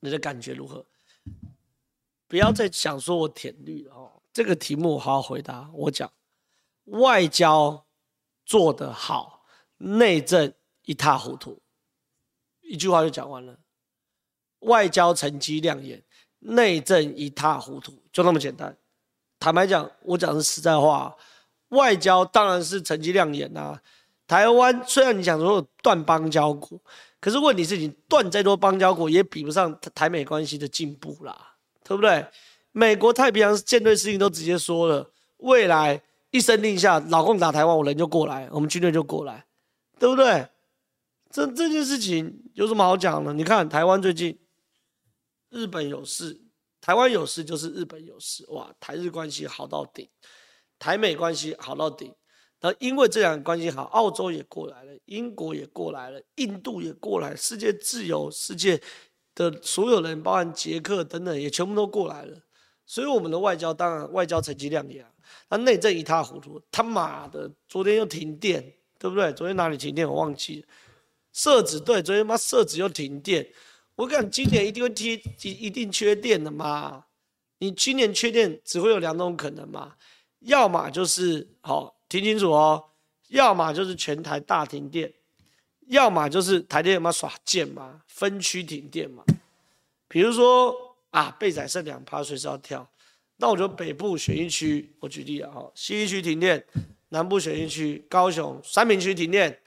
[0.00, 0.84] 你的感觉如何？
[2.28, 4.20] 不要再想说我舔绿了哦。
[4.30, 5.70] 这个题目我好好回答。
[5.72, 6.12] 我讲
[6.84, 7.86] 外交
[8.44, 9.46] 做得好，
[9.78, 10.52] 内政
[10.84, 11.62] 一塌糊涂，
[12.60, 13.58] 一句话就讲完了。
[14.58, 16.02] 外交成绩亮眼。
[16.44, 18.76] 内政一塌糊涂，就那么简单。
[19.38, 21.14] 坦白讲，我讲的是实在话，
[21.68, 23.78] 外交当然是成绩亮眼呐、
[24.26, 26.80] 台湾虽然你想说断邦交国，
[27.20, 32.24] 可是问题是你断再多邦交国，也比不上台美关系的进步啦，对不对？
[32.72, 36.00] 美国太平洋舰队司令都直接说了，未来
[36.30, 39.44] 一声令下，老共打台湾，我人就过来，我们军队就过来，
[39.98, 40.46] 对不对？
[41.30, 43.32] 这这件事情有什么好讲的？
[43.32, 44.38] 你看台湾最近。
[45.52, 46.40] 日本有事，
[46.80, 48.44] 台湾有事，就是日本有事。
[48.48, 50.08] 哇，台日关系好到顶，
[50.78, 52.12] 台美关系好到顶。
[52.60, 58.80] 那因为这两个关系好，澳洲也过来了，英国也过来了，印度也过来，世界自由世界
[59.34, 62.38] 的所有人，包含捷克等等，也全部都过来了。
[62.86, 65.04] 所以我们的外交当然外交成绩亮眼，
[65.50, 66.60] 那内政一塌糊涂。
[66.70, 69.32] 他妈的，昨天又停电，对不对？
[69.32, 70.68] 昨天哪里停电我忘记了。
[71.32, 73.52] 社子对，昨天妈社子又停电。
[73.96, 77.04] 我讲今年一定会贴，一定缺电的嘛？
[77.58, 79.94] 你今年缺电只会有两种可能嘛？
[80.40, 82.82] 要么就是好听清楚哦，
[83.28, 85.12] 要么就是全台大停电，
[85.88, 89.22] 要么就是台电有没有耍贱嘛，分区停电嘛。
[90.08, 90.74] 比如说
[91.10, 92.90] 啊，备载剩两趴，随时要跳，
[93.36, 96.66] 那我就北部选一区，我举例啊，哈，西一区停电，
[97.10, 99.61] 南部选一区，高雄三民区停电。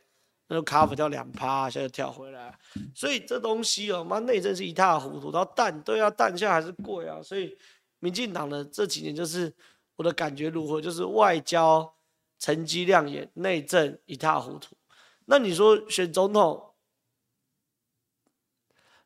[0.47, 2.55] 那就 cover 掉两趴，现在跳回来，
[2.93, 5.31] 所以这东西哦，妈内政是一塌糊涂。
[5.31, 7.21] 然后蛋，对啊，蛋现在还是贵啊。
[7.23, 7.57] 所以
[7.99, 9.51] 民进党的这几年就是
[9.95, 10.79] 我的感觉如何？
[10.79, 11.95] 就是外交
[12.37, 14.75] 成绩亮眼，内政一塌糊涂。
[15.25, 16.73] 那你说选总统，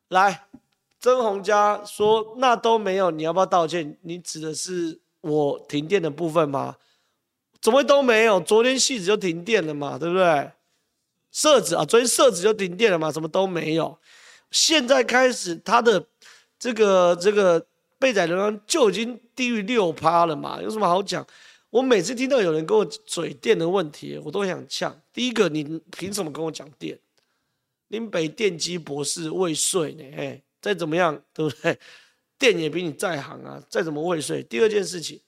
[0.08, 0.46] 来，
[0.98, 3.98] 曾洪家说那都没有，你要不要道歉？
[4.02, 6.76] 你指的是我停电的部分吗？
[7.62, 8.38] 怎么会都没有？
[8.40, 10.52] 昨天戏子就停电了嘛，对不对？
[11.32, 13.98] 设置啊，昨天设置就停电了嘛，什么都没有。
[14.50, 16.04] 现在开始，它的
[16.58, 17.64] 这个这个
[17.98, 21.26] 备载容量就已经低于六趴了嘛，有什么好讲？
[21.70, 25.00] 我每次听到有人跟我嘴电的问题，我都想呛。
[25.12, 26.98] 第一个，你凭什么跟我讲电？
[27.88, 30.04] 林北电机博士未遂呢？
[30.16, 31.78] 哎，再怎么样， 对不对？
[32.38, 34.42] 电也比你在行啊，再怎么未遂。
[34.42, 35.20] 第二件事情，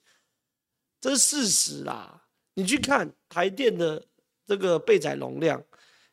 [0.99, 2.23] 这是事实啦，
[2.55, 4.03] 你去看台电的
[4.45, 5.63] 这个备载容量。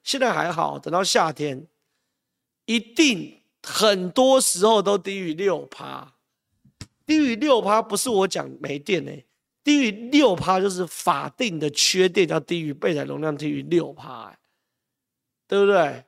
[0.03, 1.67] 现在还好，等到夏天，
[2.65, 6.15] 一定很多时候都低于六趴。
[7.07, 9.13] 低于六趴不是我讲没电呢、
[9.65, 14.39] 低于六趴就是法定的缺电，要低于备载容量低于六趴，
[15.49, 16.05] 对不对？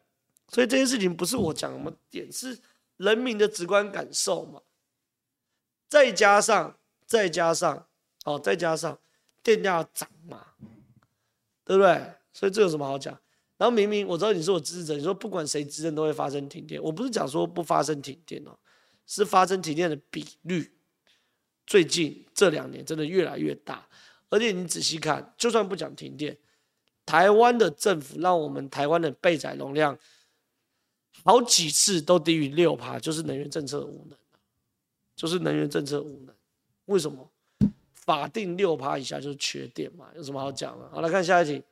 [0.48, 2.58] 所以这件事情不是我讲什么点，是
[2.98, 4.60] 人民的直观感受嘛。
[5.88, 7.86] 再加上，再加上，
[8.24, 8.96] 哦，再加上
[9.42, 10.46] 电价涨嘛，
[11.64, 12.14] 对不对？
[12.32, 13.18] 所以这有什么好讲？
[13.62, 18.58] 然后明明我知道你是我支持者，你说不管谁执政都会发生停电，我不是讲说不发生停电哦，
[19.06, 20.68] 是发生停电的比率
[21.64, 23.86] 最近这两年真的越来越大，
[24.30, 26.36] 而且你仔细看，就算不讲停电，
[27.06, 29.96] 台湾的政府让我们台湾的备载容量
[31.22, 34.18] 好几次都低于六趴，就是能源政策无能，
[35.14, 36.34] 就是能源政策无能。
[36.86, 37.30] 为什么？
[37.94, 40.90] 法定六趴以下就是缺电嘛，有什么好讲的？
[40.90, 41.62] 好，来看下一题。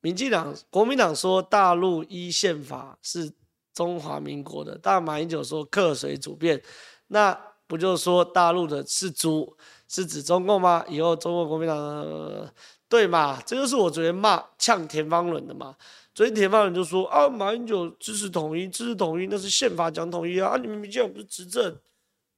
[0.00, 3.32] 民进党、国民党说大陆依宪法是
[3.74, 6.62] 中华民国的，但马英九说客随主便，
[7.08, 7.38] 那。
[7.68, 9.54] 不就说大陆的是猪，
[9.88, 10.82] 是指中共吗？
[10.88, 12.50] 以后中国国民党、
[12.88, 13.38] 对嘛？
[13.44, 15.76] 这就是我昨天骂呛田方伦的嘛。
[16.14, 21.76] 昨天田方伦就说啊，马英九支持统一，支持统一那是宪法讲统一啊，啊你们民进党不是执政，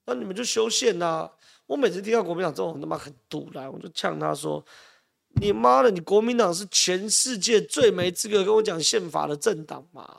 [0.05, 1.31] 那你们就修宪呐、啊。
[1.67, 4.61] 我每次听到国民党这种他妈很赌烂，我就呛他说，
[5.35, 10.17] 你妈的，你国民党是全世界最没资格跟我讲宪法的政党嘛？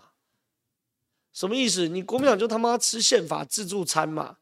[1.33, 1.87] 什么意思？
[1.87, 4.37] 你国民党就他妈吃宪法自助餐嘛？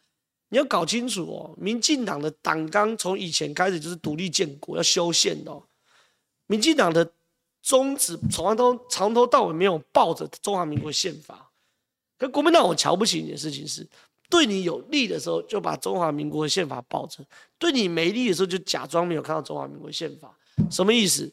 [0.50, 5.62] 你要搞清楚哦，民进党的党纲从以前开始就是独立建国，要修宪的哦。
[6.48, 7.12] 民进党的
[7.62, 11.52] 宗旨从来都从头到尾没有抱着中华民国宪法。
[12.18, 13.88] 可国民党我瞧不起你的事情是，
[14.30, 17.24] 对你有利的时候就把中华民国宪法抱着，
[17.60, 20.36] 对你没利的时候就假装没有看到中华民国宪法。
[20.70, 21.32] 什么意思？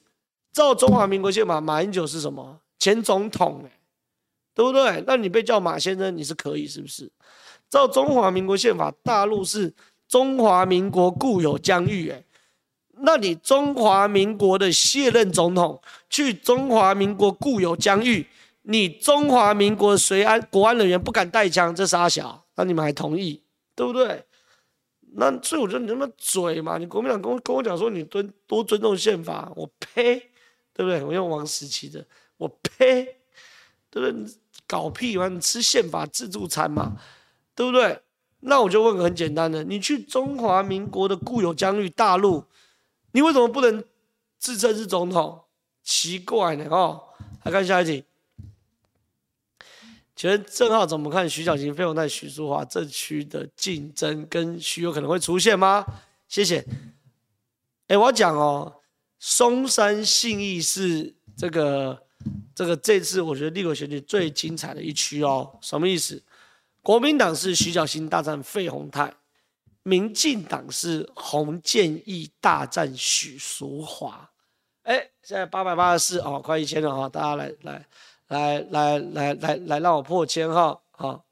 [0.53, 2.61] 照中华民国宪法，马英九是什么？
[2.79, 3.65] 前总统，
[4.55, 5.03] 对不对？
[5.07, 7.11] 那你被叫马先生，你是可以是不是？
[7.69, 9.75] 照中华民国宪法，大陆是
[10.07, 12.25] 中华民国固有疆域，哎，
[13.01, 18.27] 那你中华民国的卸任总统去中华民国固有疆域，
[18.63, 23.43] 你中华民国随安国安人员不敢带枪，这傻小，那你们还同意，
[23.75, 24.25] 对不对？
[25.19, 30.19] 那所以我觉得你那么嘴嘛，你国民党跟我跟我讲说你尊多尊重宪法，我呸，
[30.73, 31.03] 对不对？
[31.03, 32.07] 我用王时期的，
[32.37, 33.05] 我呸，
[33.91, 34.13] 对不对？
[34.13, 34.37] 你
[34.67, 36.97] 搞屁嘛，你吃宪法自助餐嘛。
[37.55, 37.99] 对不对？
[38.41, 42.45] 那我就问个很简单的：你去中华民国的固有疆域大陆，
[43.13, 43.83] 你为什么不能
[44.39, 45.43] 自称是总统？
[45.83, 46.67] 奇怪呢！
[46.69, 47.03] 哦，
[47.45, 48.05] 来看下一题。
[50.17, 55.85] 请问正皓怎么看徐小新、费鸿泰、许淑华这区的竞争跟徐有可能会出现吗？
[56.27, 56.65] 谢谢。
[57.89, 58.81] 哎，我要讲哦，
[59.19, 62.03] 松山信义是这个
[62.55, 65.59] 这个这次我觉得立委选举最精彩的一区哦。
[65.61, 66.21] 什么意思？
[66.81, 69.13] 国民党是徐小新大战费鸿泰，
[69.83, 74.31] 民进党是洪建义大战许淑华。
[74.85, 77.87] 哎，现在八百八十四哦，快一千了哈，大家来来
[78.29, 81.25] 来来来来来让我破千哈好！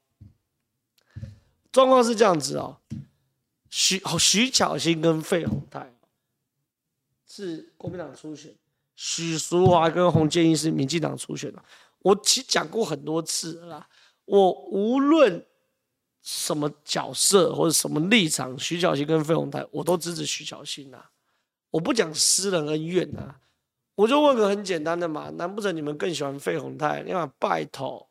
[1.71, 2.77] 状况是这样子哦，
[3.69, 5.93] 徐徐巧芯跟费鸿泰
[7.27, 8.55] 是国民党初选，
[8.95, 11.61] 许淑华跟洪建义是民进党初选的。
[11.99, 13.89] 我其实讲过很多次了啦。
[14.23, 15.45] 我无论
[16.21, 21.03] 什么角色或者什么立场，徐巧芯跟费鸿泰，我都支持徐巧芯呐。
[21.71, 23.35] 我不讲私人恩怨呐，
[23.95, 27.01] 我就问个很简单的嘛，难不成你们更喜欢费鸿泰？
[27.03, 28.07] 你看拜托，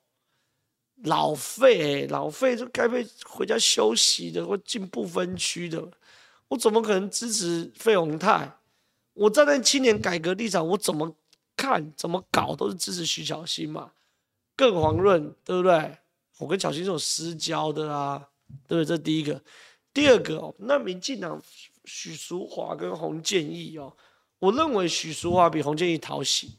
[1.05, 5.87] 老费，老费就该被回家休息的，或进不分区的，
[6.49, 8.51] 我怎么可能支持费鸿泰？
[9.12, 11.14] 我站在青年改革立场，我怎么
[11.57, 13.93] 看怎么搞都是支持徐小新嘛，
[14.57, 15.99] 更遑论对不对？
[16.39, 18.26] 我跟小新是有私交的啊，
[18.66, 18.87] 对不对？
[18.87, 19.41] 这第一个，
[19.93, 21.41] 第二个哦，那民进党
[21.85, 23.95] 许淑华跟洪建义哦，
[24.45, 26.59] 我认为许淑华比洪建义讨喜，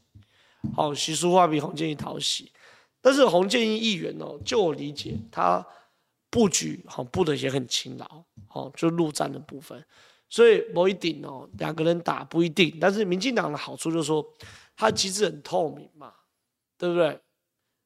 [0.74, 2.50] 好，许淑华比洪建义讨喜，
[3.00, 5.64] 但是洪建义议员哦，就我理解，他
[6.28, 9.80] 布局好布的也很勤劳，好，就陆战的部分，
[10.28, 14.26] 所以不一定哦，两个人打不一定，但是民进党的好处就是说，
[14.74, 16.12] 他机制很透明嘛，
[16.76, 17.20] 对不对？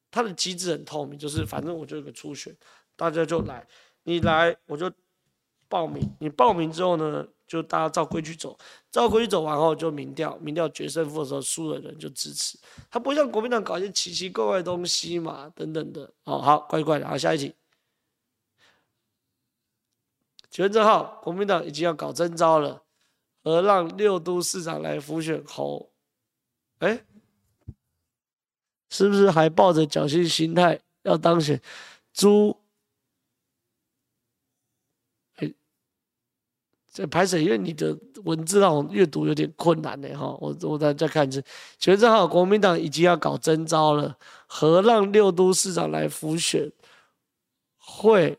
[0.09, 2.57] 他的机制很透明，就是反正我就有个初选，
[2.95, 3.67] 大家就来，
[4.01, 4.91] 你来我就
[5.69, 8.57] 报名，你报名之后呢，就大家照规矩走，
[8.89, 12.57] 照规矩走完后就民调，民调决胜负的时候输的人就支持，
[12.89, 17.53] 他不像国民党搞一些奇奇怪怪的东西嘛，等等的，哦好，乖乖的，好下一题，
[20.49, 22.83] 请问正皓，国民党已经要搞征召了，
[23.43, 25.91] 而让六都市长来辅选侯，
[26.79, 27.03] 哎。
[28.93, 31.61] 是不是还抱着侥幸心态要当选？
[32.11, 32.60] 猪，
[36.93, 40.35] 这排水，因为你的文字让我阅读有点困难呢，哈。
[40.41, 41.41] 我我再再看一次。
[41.79, 46.69] 请问正皓，国民党已经要搞征召了，何让六都市长来辅选？
[47.77, 48.37] 会，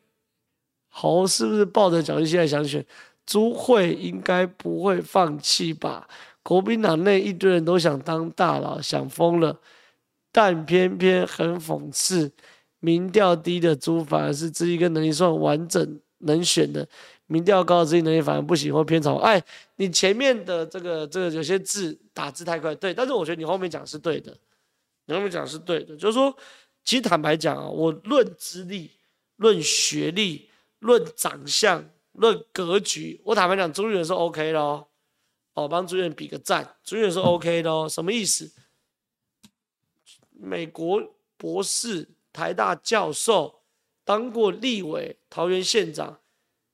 [0.90, 2.84] 侯是不是抱着侥幸心态想选？
[3.24, 6.06] 朱会应该不会放弃吧？
[6.42, 9.58] 国民党内一堆人都想当大佬，想疯了。
[10.30, 12.30] 但偏偏很讽刺，
[12.80, 16.88] 民调低的朱反而是资历跟能力算完整能选的，
[17.32, 19.16] 民调高的执行能力反而不行或偏差。
[19.16, 19.42] 哎，
[19.76, 24.36] 你前面的这个这个有些字打字太快，对，但是我觉得你后面讲是对的，
[25.06, 26.36] 你后面讲是对的，就是说，
[26.84, 28.90] 其实坦白讲啊，我论资历、
[29.36, 34.86] 论学历、论长相、论格局，我坦白讲，朱立伦是 OK 的哦。
[35.54, 37.88] 哦，帮朱立伦比个赞，朱立伦是 OK 的哦。
[37.88, 38.50] 什么意思？
[40.30, 41.02] 美国
[41.36, 43.62] 博士、台大教授，
[44.04, 46.18] 当过立委、桃园县长、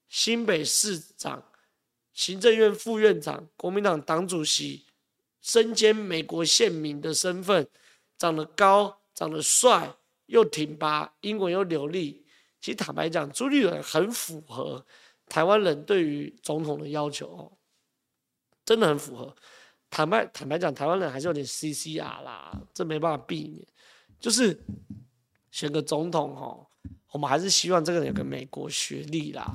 [0.08, 1.42] 新北市长、
[2.12, 4.86] 行政院副院长、国民党党主席，
[5.40, 7.68] 身兼美国县民的身份，
[8.16, 9.94] 长得高、长得帅，
[10.26, 12.24] 又挺拔，英文又流利。
[12.60, 14.84] 其实坦白讲，朱立伦很符合
[15.26, 17.52] 台湾人对于总统的要求哦，
[18.64, 19.34] 真的很符合。
[19.90, 23.66] 坦白坦白讲，台湾人还是有点 CCR 啦，这没办法避免。
[24.20, 24.58] 就是
[25.50, 26.66] 选个总统哦，
[27.12, 29.46] 我们还是希望这个人有个美国学历啦。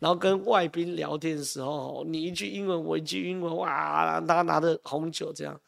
[0.00, 5.60] 然后跟外宾聊天的时候，你一句英文，我一句英文，哇，他拿着红酒这样。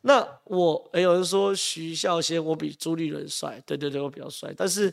[0.00, 4.92] 那我有人说徐孝先，我比朱立伦帅，对对对，我比较帅，但是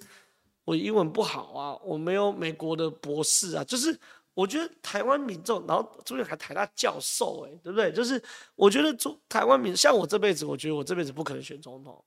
[0.63, 3.97] 我英文不好啊，我没有美国的博士啊，就是。
[4.35, 7.89] 我觉得台湾民众，然后朱立伦还台大教授，哎，对不对？
[7.93, 8.21] 就是
[8.55, 12.03] 我觉得中台湾民，像我这辈子，我觉得我这辈子不可能选总统，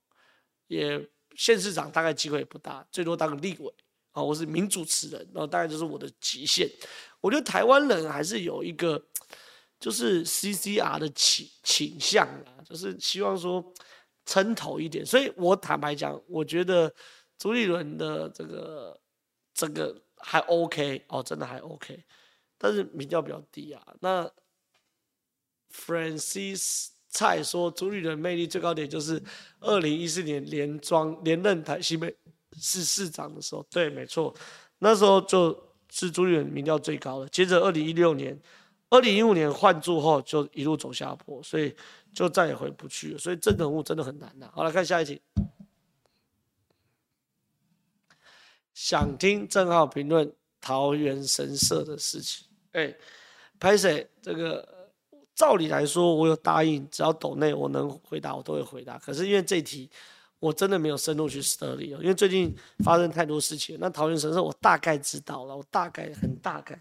[0.67, 1.03] 也
[1.35, 3.73] 县市长大概机会也不大，最多当个立委
[4.23, 6.69] 我是名主持人，然后大概就是我的极限。
[7.21, 9.03] 我觉得台湾人还是有一个
[9.81, 13.73] 就是 CCR 的倾倾向啊，就是希望说
[14.25, 15.05] 撑头一点。
[15.05, 16.95] 所以我坦白讲，我觉得
[17.39, 19.01] 朱立伦的这个
[19.55, 22.05] 这个还 OK 哦，真的还 OK。
[22.57, 23.83] 但是民调比较低啊。
[24.01, 24.31] 那
[25.73, 29.23] Francis 蔡说，朱立伦魅力最高点就是
[29.61, 32.15] 二零一四年连庄连任台新北
[32.57, 34.35] 市市长的时候，对，没错，
[34.79, 35.57] 那时候就
[35.91, 37.29] 是朱立伦民调最高的。
[37.29, 38.39] 接着二零一六年、
[38.91, 41.75] 二零一五年换柱后，就一路走下坡，所以
[42.13, 43.19] 就再也回不去了。
[43.19, 44.51] 所以真人物真的很难的。
[44.55, 45.21] 好，来看下一题，
[48.75, 52.47] 想听郑浩评论桃园神社的事情。
[52.73, 52.95] 哎，
[53.59, 54.93] 拍谢这个，
[55.35, 58.99] 照理来说，我有答应，只要抖内我能回答，我都会回答。
[58.99, 59.91] 可是因为这题，
[60.41, 63.77] 我真的没有深入去 study 哦，因为最近发生太多事情。
[63.81, 66.81] 那桃园神社我大概知道了，我大概很大概，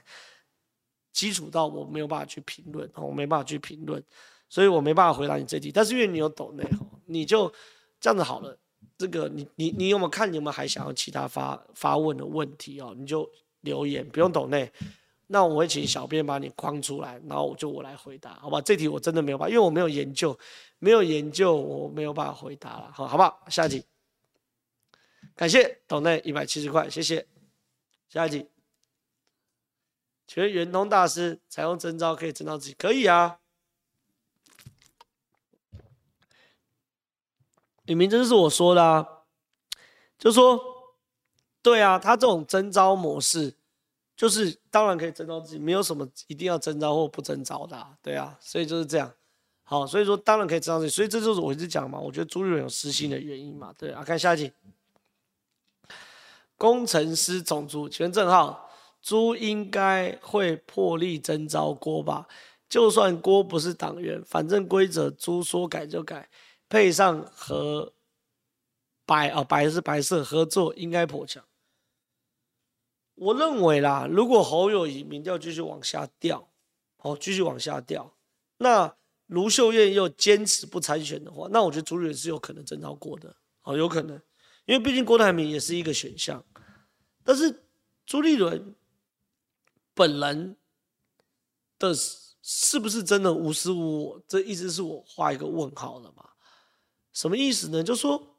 [1.12, 4.04] 基础到我没有办法去评论，我没办法去评论，
[4.48, 5.72] 所以我没办法回答你这题。
[5.72, 6.64] 但是因为你有抖内，
[7.06, 7.52] 你就
[8.00, 8.58] 这样子好了。
[8.98, 10.32] 这个你你你有没有看？
[10.32, 12.96] 你有没有还想要其他发发问的问题哦？
[12.98, 13.30] 你就
[13.62, 14.72] 留言，不用抖内。
[15.30, 18.62] 那我会请小编把你框出来，然后就我来回答，好吧？
[18.62, 20.38] 这题我真的没有办法，因为我没有研究，
[20.80, 23.44] 没有研究，我没有办法回答了，好，好不好？
[23.50, 23.86] 下一题，
[25.36, 27.28] 感谢斗内一百七十块，谢谢。
[28.08, 28.50] 下一题，
[30.28, 32.74] 请问圆通大师采用征招可以征召自己？
[32.76, 33.40] 可以啊。
[37.84, 39.06] 李明真是我说的啊，
[40.18, 40.58] 就说，
[41.62, 43.57] 对啊，他这种征招模式。
[44.18, 49.10] 就是当然可以征召自己，没有什么一定要征召或不征召的，啊，对啊，所以就是这样。
[49.64, 54.04] 好，所以说当然可以征召自己，所以这就是我一直讲嘛，我觉得朱立伦有私心的原因嘛，对啊。
[54.04, 54.52] 看下一题，
[56.58, 58.58] 工程师种族请问正皓，
[59.02, 62.28] 朱应该会破例征召郭吧？
[62.68, 66.28] 就算郭不是党员，反正规则朱说改就改，
[66.68, 67.94] 配上和
[69.06, 71.44] 白哦白是白色合作，应该颇强。
[73.18, 76.48] 我认为啦，如果侯友宜民调继续往下掉，
[76.98, 78.16] 哦，继续往下掉，
[78.58, 78.96] 那
[79.26, 84.22] 卢秀燕又坚持不参选的话，那我觉得朱立伦是有可能争到过的，哦，有可能，
[84.66, 86.46] 因为毕竟郭台铭也是一个选项。
[87.24, 87.64] 但是
[88.06, 88.76] 朱立伦
[89.96, 90.56] 本人
[91.80, 91.96] 的
[92.44, 94.22] 是不是真的无私无我？
[94.28, 96.24] 这一直是我画一个问号了嘛？
[97.14, 97.84] 什么意思呢？
[97.84, 98.38] 就是说，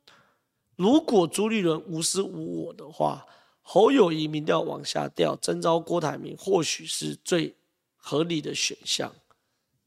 [0.77, 3.27] 如果朱立伦无私无我的话。
[3.71, 7.55] 侯友宜民调往下掉，征召郭台铭或许是最
[7.99, 9.15] 合理的选项，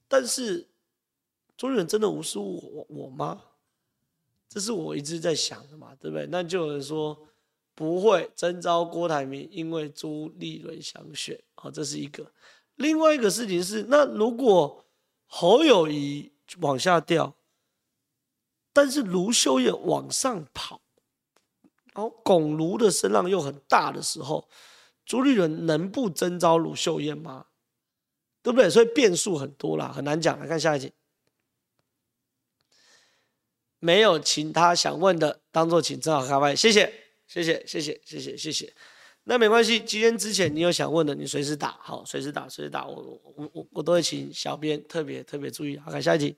[0.07, 0.67] 但是
[1.57, 3.41] 朱立伦真的无视我我吗？
[4.47, 6.27] 这是我一直在想的嘛，对不对？
[6.27, 7.27] 那就有人说
[7.73, 12.32] 不会征召郭台铭，因为朱立伦想选，好，这是一个。
[12.75, 14.86] 另外一个事情是，那如果
[15.25, 17.34] 侯友谊往下掉，
[18.71, 20.80] 但是卢秀燕往上跑。
[21.94, 24.48] 然后巩卢的声浪又很大的时候，
[25.06, 27.48] 朱立伦能不征召卢秀燕吗？
[28.44, 28.70] 对不对？
[28.70, 30.39] 所以变数很多啦，很难讲。
[30.39, 30.92] 来看下一集，
[33.80, 36.56] 没有其他想问的，当做请正好开麦。
[36.56, 36.92] 谢谢，
[37.28, 38.74] 谢谢，谢谢，谢谢，谢谢。
[39.26, 45.78] 那没关系，今天之前你有想问的，你随时打，好，随时打，随时打，我我我我都会请小编特别特别注意。
[45.78, 46.36] 好，看下一题，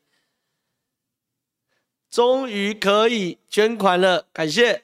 [2.10, 4.84] 终于可以捐款了，感谢，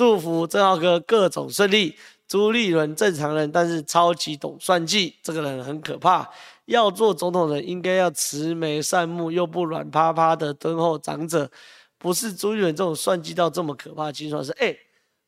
[0.00, 1.94] 祝福正浩哥各种顺利。
[2.26, 6.26] 朱立伦正常人，但是超级懂算计，这个人很可怕。
[6.64, 11.50] 要做总统的，应该要慈眉善目又不软趴趴的敦厚长者，
[11.98, 14.50] 不是朱立伦这种算计到这么可怕的精算师。
[14.52, 14.74] 哎，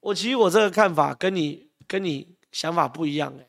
[0.00, 3.46] 我其实我这个看法跟你跟你想法不一样哎，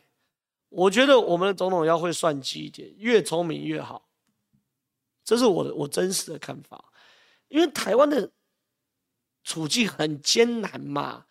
[0.67, 4.09] 我觉得我们的总统要会算计一点，越聪明越好。
[5.23, 6.83] 这是我的我真实的看法，
[7.47, 8.29] 因为台湾的
[9.43, 11.25] 处境很艰难嘛。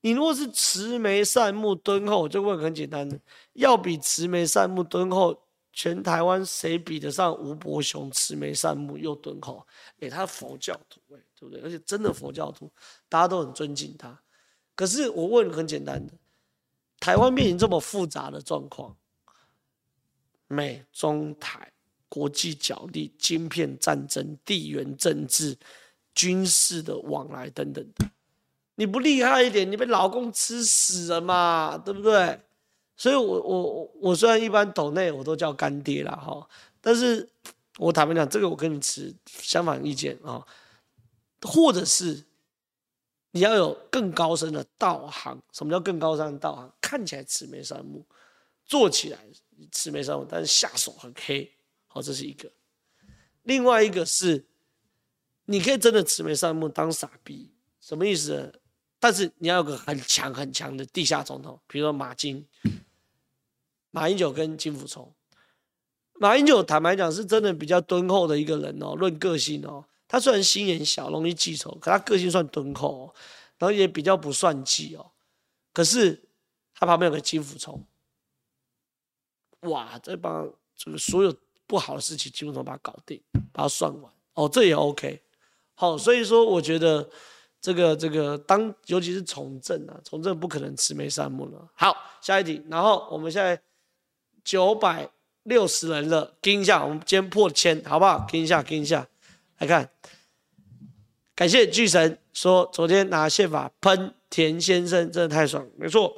[0.00, 3.20] 你如果是慈眉善目敦厚，我就问很简单，
[3.54, 5.36] 要比慈眉善目敦厚，
[5.72, 9.66] 全台湾谁比得上吴伯雄慈眉善目又敦厚？
[10.00, 11.60] 哎，他佛教徒，哎，对不对？
[11.62, 12.70] 而且真的佛教徒，
[13.08, 14.16] 大家都很尊敬他。
[14.76, 16.12] 可是我问很简单的，
[17.00, 18.96] 台湾面临这么复杂的状况，
[20.46, 21.72] 美中台
[22.08, 25.58] 国际角力、晶片战争、地缘政治、
[26.18, 28.10] 军事的往来等等的。
[28.74, 32.40] 你不厉害一点，你被老公吃死了嘛，对不对？
[32.96, 36.48] 所以我，我我我虽然一般抖内我都叫干爹啦哈，
[36.80, 37.28] 但是
[37.76, 40.44] 我坦白讲，这个我跟你持相反意见啊，
[41.42, 42.24] 或者是
[43.30, 45.40] 你要有更高深的道行。
[45.52, 46.72] 什么叫更高深的道行？
[46.80, 48.04] 看起来慈眉善目，
[48.64, 49.18] 做起来
[49.70, 51.48] 慈眉善目，但是下手很黑，
[51.86, 52.50] 好，这是一个。
[53.44, 54.44] 另外一个是，
[55.50, 58.60] 你可以真的慈眉善目当傻逼，什么意思？
[59.00, 62.46] 但是你要有个很强很强的地下总统，比如说马金、
[63.90, 65.10] 马英九跟金溥聪。
[66.20, 73.14] 马英九坦白讲是真的比较敦厚的一个人哦，论个性哦，他虽然心眼小，容易记仇，可他个性算敦厚哦，
[73.56, 75.12] 然后也比较不算计哦。
[75.72, 76.28] 可是
[76.74, 77.82] 他旁边有个金溥聪，
[79.60, 81.34] 哇，这帮这个所有
[81.66, 85.22] 不好的事情，金溥聪把它搞定，把它算完哦，这也 OK。
[85.78, 87.08] 好，所以说我觉得。
[87.60, 91.68] 这个这个当尤其是从政啊，从政不可能慈眉善目了。
[91.74, 92.62] 好，下一题。
[92.70, 93.60] 然后我们现在
[94.44, 95.10] 九百
[95.42, 98.24] 六十人了，跟一下，我们今天破千，好不好？
[98.30, 99.04] 跟一下，跟一下。
[99.58, 99.90] 来看，
[101.34, 105.68] 感谢巨神说昨天拿宪法喷田先生，真的太爽。
[105.76, 106.16] 没错，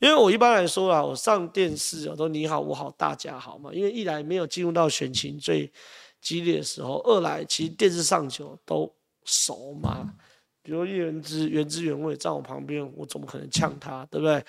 [0.00, 3.72] 因为我一般来说啊，我上电视啊都你好我好大家好嘛。
[3.72, 5.72] 因为一来没有进入到选情最
[6.22, 8.90] 激烈的时候，二来其实电视上球都
[9.24, 10.14] 熟嘛。
[10.62, 14.42] 比如叶元之原汁原味站我旁边，我怎么可能呛他，对不对？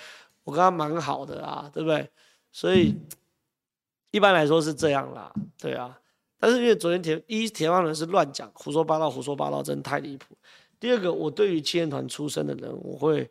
[0.44, 2.08] 我跟他蛮好的啊，对不对？
[2.52, 2.96] 所以
[4.12, 6.00] 一般来说是这样啦，对啊。
[6.38, 10.38] 但是因为昨天田一田方人是乱讲，胡说八道，胡说八道，真的太离谱。
[10.80, 13.28] 第二个，我对于青年团出身的人，我会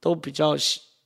[0.00, 0.54] 都比较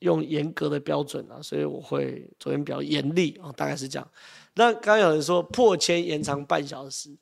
[0.00, 4.10] 用严格的标准啊，所以我会昨天比较严厉啊，大概是这样。
[4.54, 7.16] 那刚刚有人说破千延长半小时。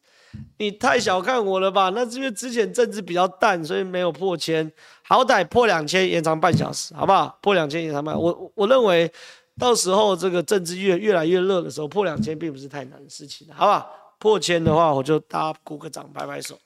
[0.58, 1.90] 你太小看我了吧？
[1.92, 4.70] 那是因为之前政治比较淡，所以没有破千，
[5.02, 7.36] 好歹破两千，延长半小时，好不好？
[7.42, 9.10] 破两千延长半，我我认为
[9.58, 13.90] 到时候这个政治越越来越热的时候，破两千并不是太难的事情，好不好？
[14.20, 16.56] 破千的话，我就大家鼓个掌，拍拍手，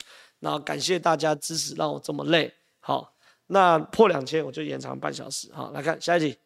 [0.41, 2.53] 然后感谢大家支持，让我这么累。
[2.81, 3.15] 好，
[3.47, 5.51] 那破两千我就延长半小时。
[5.55, 6.37] 好，来看下一题。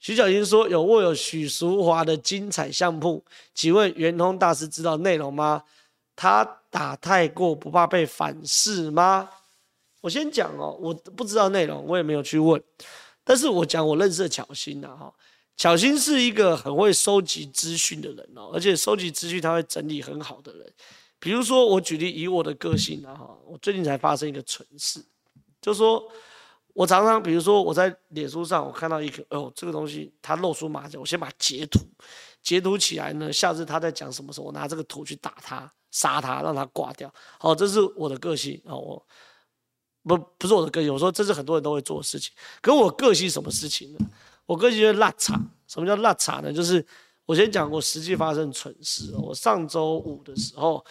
[0.00, 5.64] 徐小新说：“有握有许淑华的精彩相簿，请问圆通大师知道内容吗？
[6.14, 9.28] 他打太过不怕被反噬吗？”
[10.00, 12.62] 我先讲哦，我不知道内容，我也没有去问。
[13.24, 15.12] 但是我讲我认识的巧心呐，哈，
[15.56, 20.72] 巧心是一个很会收集资讯的人哦，而且收集资讯他会整理很好的人。
[21.18, 25.04] 比如说，我举例以我的个性啊，哈，我最近才发生一个蠢事，
[25.60, 26.08] 就说。
[26.78, 31.80] 我常常，比如说我在脸书上，我看到一个，哦，这个东西它露出马脚，我先把截图，
[32.40, 37.12] 截图起来呢，下次他在讲什么时候，我拿这个图去打他，杀他，让他挂掉。
[37.40, 39.04] 好，这是我的个性啊，我
[40.04, 42.32] 不不是我的个性，我说这是很多人都会做的事情。
[42.62, 43.98] 可我个性什么事情呢？
[44.46, 45.36] 我个性就是邋遢。
[45.66, 46.52] 什么叫邋遢呢？
[46.52, 46.86] 就是
[47.26, 49.12] 我先讲我实际发生蠢事。
[49.16, 50.84] 我上周五的时候，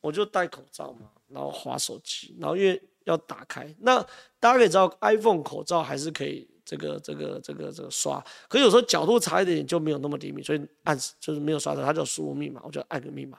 [0.00, 2.82] 我就戴口罩嘛，然后滑手机，然后因为。
[3.04, 4.00] 要打开，那
[4.38, 13.38] 大家可以知道，iPhone 口罩还是可以这个这个这个这个刷，可有时候角度差一点就没有那么灵敏，所以按就是没有刷到，他就输入密码，我就按个密码。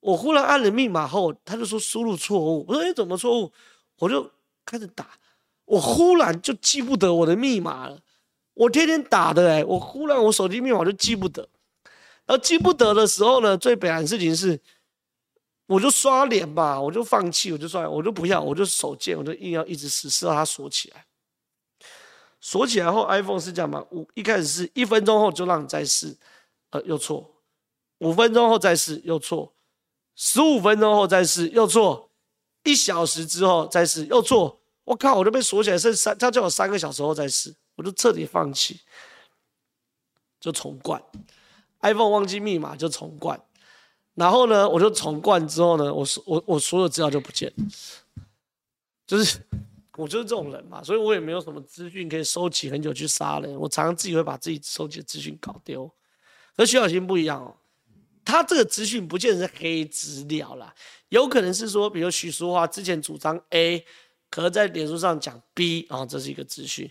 [0.00, 3.52] 我忽然按了密码后，他就说输入错误，我说哎怎么错误？
[3.98, 4.30] 我就
[4.64, 5.08] 开始打，
[5.64, 7.98] 我忽然就记不得我的密码了。
[8.54, 11.48] 我天天打的哎，我忽然我手机密码就记不得，
[12.26, 14.60] 然后记不得的时候呢，最悲哀的事情是。
[15.66, 21.06] 我就刷脸吧，我就放弃，我就刷，我就不要，我就手贱，我就硬要一直试，试到它锁起来。
[22.40, 23.84] 锁起来后，iPhone 是这样吗？
[23.90, 26.16] 五一开始是一分钟后就让你再试，
[26.70, 27.28] 呃，又错。
[27.98, 29.52] 五分钟后再试，又错。
[30.14, 32.10] 十五分钟后再试，又错。
[32.62, 34.60] 一小时之后再试，又错。
[34.84, 38.80] 我靠，我都被锁起来，剩三，他叫我三个小时后再试，我就彻底放弃，
[40.38, 41.02] 就重灌。
[41.80, 43.40] iPhone 忘记密码就重灌，
[44.16, 47.64] 然后呢，我就重灌之后呢，我所我我所有资料就不见了，
[49.06, 49.38] 就是。
[49.98, 53.58] 我就是这种人嘛，所以我也没有什么资讯可以收集很久去杀人。
[53.58, 55.90] 我常常自己会把自己收集的资讯搞丢。
[56.54, 57.56] 和徐小新不一样哦，
[58.22, 60.74] 他这个资讯不见是黑资料啦，
[61.08, 63.82] 有可能是说，比如许淑华之前主张 A，
[64.28, 66.86] 可能在脸书上讲 B 啊，这是一个资讯。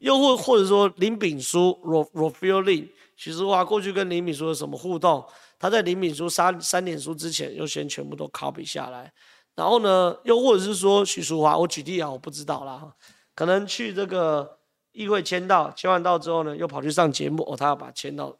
[0.00, 5.24] 又或或者说林炳书 Raphael Lin，许淑华过去跟林炳书有什么互动？
[5.60, 9.12] 他在林敏书三三点书之前，又先全部都 copy 下来。
[9.54, 12.92] 然后呢，又或者是说许淑华，我举例啊，我不知道啦，
[13.34, 14.58] 可能去这个
[14.92, 18.34] 议会签到，签完到之后呢，又跑去上节目，哦，他要把签到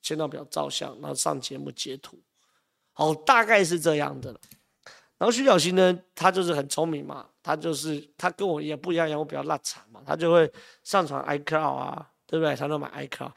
[0.00, 2.18] 签到表照相，然后上节目截图，
[2.94, 4.34] 哦，大概是这样的。
[5.18, 10.50] 然后徐小新呢，他就是很聪明嘛，他就是他跟我也不一样，我比较烂惨嘛，他就会
[10.84, 12.56] 上传 iCloud 啊，对不对？
[12.56, 13.32] 他都买 iCloud，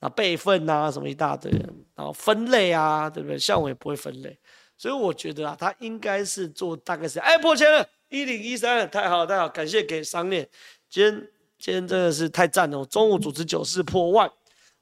[0.00, 1.50] 那备份啊什么一大堆，
[1.94, 3.38] 然后分类啊，对不对？
[3.38, 4.38] 像我也不会分类。
[4.76, 10.46] 所以我觉得啊，他应该是做大概是哎破千了，一零一三，太好太好，感谢给商念，
[10.90, 14.30] 今天今天真的是太赞了，我中午主持九四破万，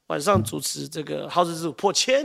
[0.07, 2.23] 晚上主持这个好事之徒破千，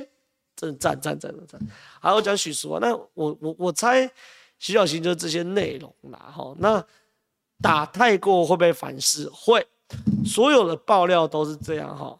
[0.56, 1.60] 真的赞赞赞的赞。
[2.00, 4.10] 好，我讲许叔啊，那我我我猜
[4.58, 6.84] 徐小新就是这些内容啦哈，那
[7.62, 9.30] 打太过会不会反噬？
[9.30, 9.68] 会，
[10.26, 12.18] 所有的爆料都是这样哈，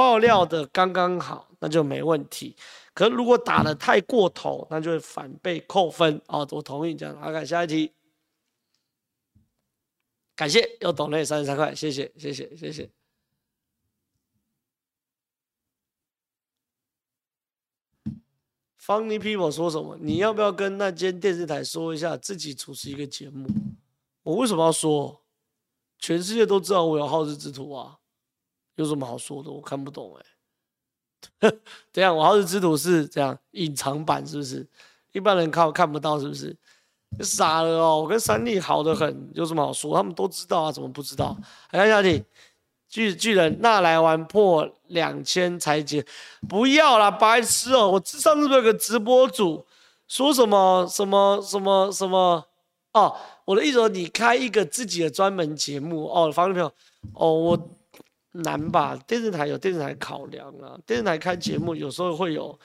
[0.00, 2.56] 爆料的刚刚好，那就没问题。
[2.94, 6.48] 可如果打的太过头，那就会反被扣分哦。
[6.52, 7.14] 我同意这样。
[7.20, 7.92] 好，看下一题。
[10.34, 12.90] 感谢又懂了三十三块，谢谢谢谢谢谢。
[18.80, 19.98] Funny people 说什么？
[20.00, 23.46] 你要不要跟那间电视台说一下，自己主持一个节目？
[24.22, 25.20] 我为什么要说？
[25.98, 27.99] 全世界都知道我有好事之徒啊，
[28.80, 29.50] 有什么好说的？
[29.50, 30.26] 我看不懂哎、欸。
[31.92, 34.66] 这样，我好事之徒是这样隐藏版，是不是？
[35.12, 36.56] 一般人看我看不到，是不是？
[37.20, 38.00] 傻了哦！
[38.00, 39.94] 我跟三立好得很，有什么好说？
[39.94, 41.36] 他们都知道啊，怎么不知道？
[41.72, 42.24] 来看下题，
[42.88, 46.02] 巨巨人那来玩破两千才结，
[46.48, 47.90] 不要啦，白痴哦！
[47.90, 49.66] 我上次不是有个直播主
[50.08, 52.46] 说什么什么什么什么
[52.94, 53.14] 哦？
[53.44, 56.72] 我的意思说，你开一个自己的专门节目哦，方朋友
[57.12, 57.76] 哦，我。
[58.32, 58.96] 难吧？
[59.06, 62.58] 电视台有电视台考量啊，电视台开节目有时候会有，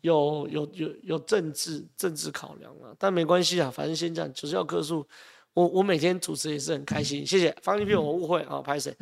[0.00, 5.06] 有有有有政治政治考量啊，但没关系啊，反正先讲就是要客数。
[5.52, 8.96] 我我每天主持也是很开心，谢谢方一片，我误会啊，拍谁？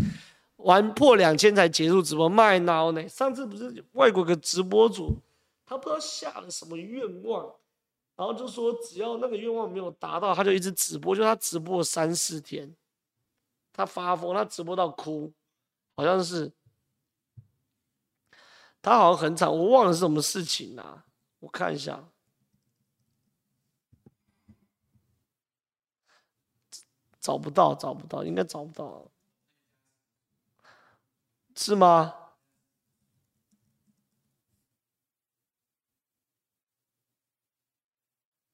[0.57, 3.07] 玩破两千才结束直播，卖孬呢？
[3.09, 5.15] 上次不是外国个直播主，
[5.67, 7.45] 他不知道下了什么愿望，
[8.17, 12.75] 然后就说只要那个愿望没有达到，他就一直直播，就他直播了三四天，
[13.73, 15.31] 他发疯，他直播到哭。
[15.99, 16.53] 好像是
[18.81, 21.05] 他好像很惨，我忘了是什么事情啊？
[21.41, 22.09] 我看一下，
[27.19, 29.11] 找不到，找不到，应该找不到，
[31.57, 32.15] 是吗？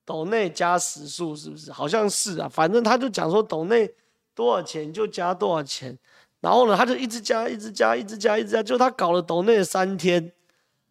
[0.07, 1.71] 斗内加时数是不是？
[1.71, 3.95] 好像是啊，反正他就讲说斗内
[4.35, 5.99] 多少钱就加多少钱。
[6.45, 10.31] 然后呢，他就一直加，一直加，一直加，一直加，就他搞了抖内三天，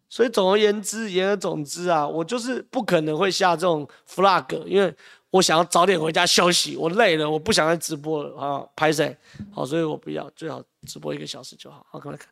[0.08, 4.92] 所以总而言之，言而总之啊，我就是不可能会下这种 flag，因为
[5.30, 9.16] 我想要早点回家休息，我累了，我不想再直播了啊，拍谁？
[9.52, 11.86] 好，所以我不要，最好直播一个小时就好。
[11.88, 12.26] 好，看看。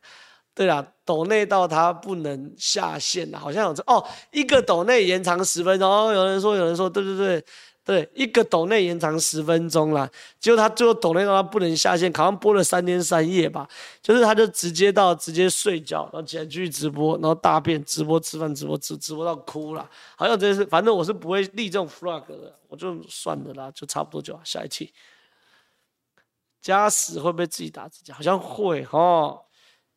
[0.53, 7.45] 对了，抖内到他不能下线了，好像有这哦，一个抖内延长十分钟，有人说，有人说，对对对。
[7.85, 10.09] 对，一个抖内延长十分钟啦，
[10.39, 13.67] 结果他最后抖内到他不能下线，好像播了三天三夜吧，
[14.01, 24.93] 就是他就直接到直接睡觉，然后起来继续直播，然后大便直播吃饭直播直直播到哭了，好像真是反正我是不会立这种 flag 的，我就算了啦，就差不多就好，下一期。
[26.61, 28.13] 加时会不会自己打自己？
[28.13, 29.41] 好像会哦。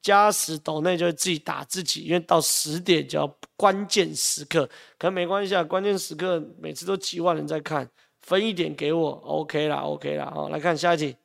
[0.02, 4.66] 加时抖内就会自己打自己，因为到十点就要关键时刻，
[4.98, 5.64] 可能没关系啊。
[5.64, 7.88] 关键时刻每次都几万人在看，
[8.20, 10.30] 分一点给我，OK 啦，OK 啦。
[10.32, 11.16] 好，来看下一题。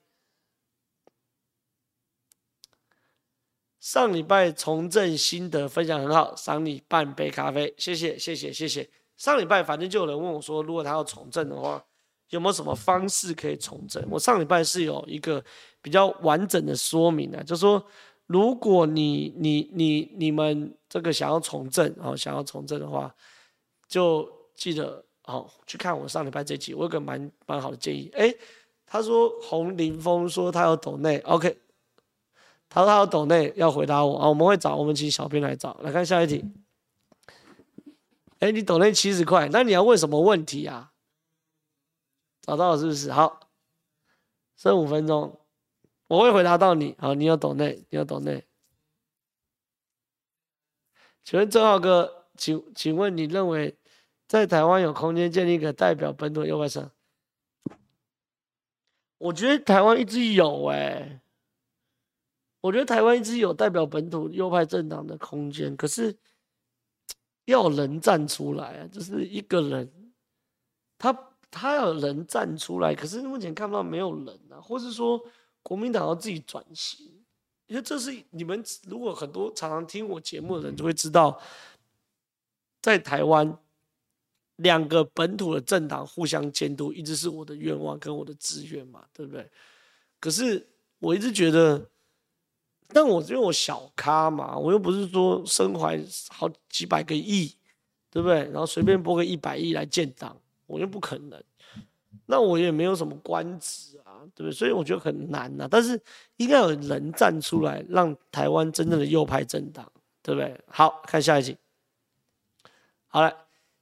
[3.79, 8.87] 上礼拜从政心得分享很好，赏你半杯咖啡，谢谢谢谢谢谢。
[9.17, 11.83] 上礼拜反正就有人问我说，如果他要从政的话，
[12.29, 14.05] 有没有什么方式可以从政？
[14.09, 15.43] 我上礼拜是有一个
[15.81, 17.83] 比较完整的说明的，就是说，
[18.31, 23.13] 如果你你你你们这个想要从政哦，想要从政的话，
[23.87, 24.25] 就
[24.55, 28.09] 记得哦去看我上礼拜这集，我有个蛮蛮好的建议。
[28.15, 28.33] 哎，
[28.85, 31.57] 他说洪林峰说他有抖内，OK，
[32.69, 36.45] 他说他有抖内要回答我啊，我们会找我们请小编来找，来看下一题。
[38.39, 40.93] 哎，你抖内七十块，那你要问什么问题啊？
[42.41, 43.11] 找到了是不是？
[43.11, 43.41] 好，
[44.55, 45.40] 剩五分钟，
[46.11, 46.93] 我会回答到你。
[46.99, 48.45] 好，你有懂内，你有懂内。
[51.23, 53.77] 请问正浩哥，请请问你认为
[54.27, 56.91] 在台湾有空间建立一个代表本土右派政党？
[59.19, 61.21] 我觉得台湾一直有哎、
[62.59, 66.17] 我觉得台湾一直有代表本土右派政党的空间，可是
[67.45, 70.13] 要人站出来啊，就是一个人，
[70.97, 71.29] 他。
[71.53, 75.21] 他要人站出来，可是目前看不到没有人啊，或是说
[75.63, 77.05] 国民党要自己转型，
[77.67, 81.39] 因为这是你们如果很多常常听我节目的人就会知道，
[82.81, 83.57] 在台湾
[84.57, 89.49] 两个本土的政党互相监督，一直是我的愿望跟我的志愿嘛，对不对？
[90.19, 90.67] 可是
[90.99, 91.89] 我一直觉得，
[92.89, 95.99] 但我因为我小咖嘛，我又不是说身怀
[96.29, 97.55] 好几百个亿，
[98.09, 98.43] 对不对？
[98.45, 100.37] 然后随便拨个一百亿来建党。
[100.67, 101.43] 我又不可能，
[102.27, 103.90] 那我也没有什么官职
[104.35, 104.51] 对不对？
[104.51, 106.01] 所以我觉得很难呐、但是
[106.37, 109.91] 应该有人站出来，让台湾真正的右派政党，
[110.21, 110.59] 对不对？
[110.67, 111.57] 好，看下一集。
[113.07, 113.35] 好了，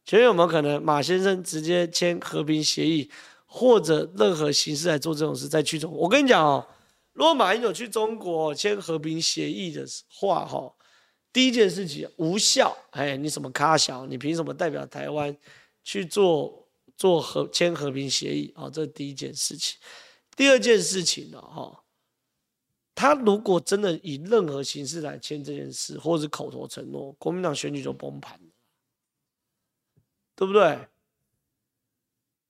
[0.06, 3.10] 请问有没有可能马先生直接签和平协议，
[3.46, 5.92] 或者任何形式来做这种事，再去中？
[5.92, 6.66] 我跟你讲哦，
[7.14, 10.74] 如果马英九去中国签和平协议的话，哈，
[11.32, 12.76] 第一件事情无效。
[12.92, 14.06] 哎，你什么咖小？
[14.06, 15.36] 你凭什么代表台湾
[15.84, 16.58] 去做？
[16.98, 19.80] 做和签和平协议啊，这是第一件事情。
[20.40, 21.84] 第二件事情呢，哈，
[22.96, 28.50] 他如果真的以任何形式来签这件事，或者是口头承诺，国民党选举就崩盘了，
[30.38, 30.88] 对不对？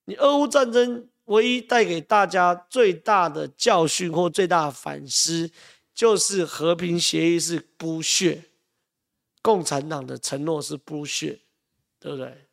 [0.05, 5.49] 你俄乌战争唯一带给大家最大的教训或最大的反思，
[5.95, 8.43] 就是和平协议是剥削
[9.41, 11.39] 共产党的承诺是剥削
[11.99, 12.47] 对不对？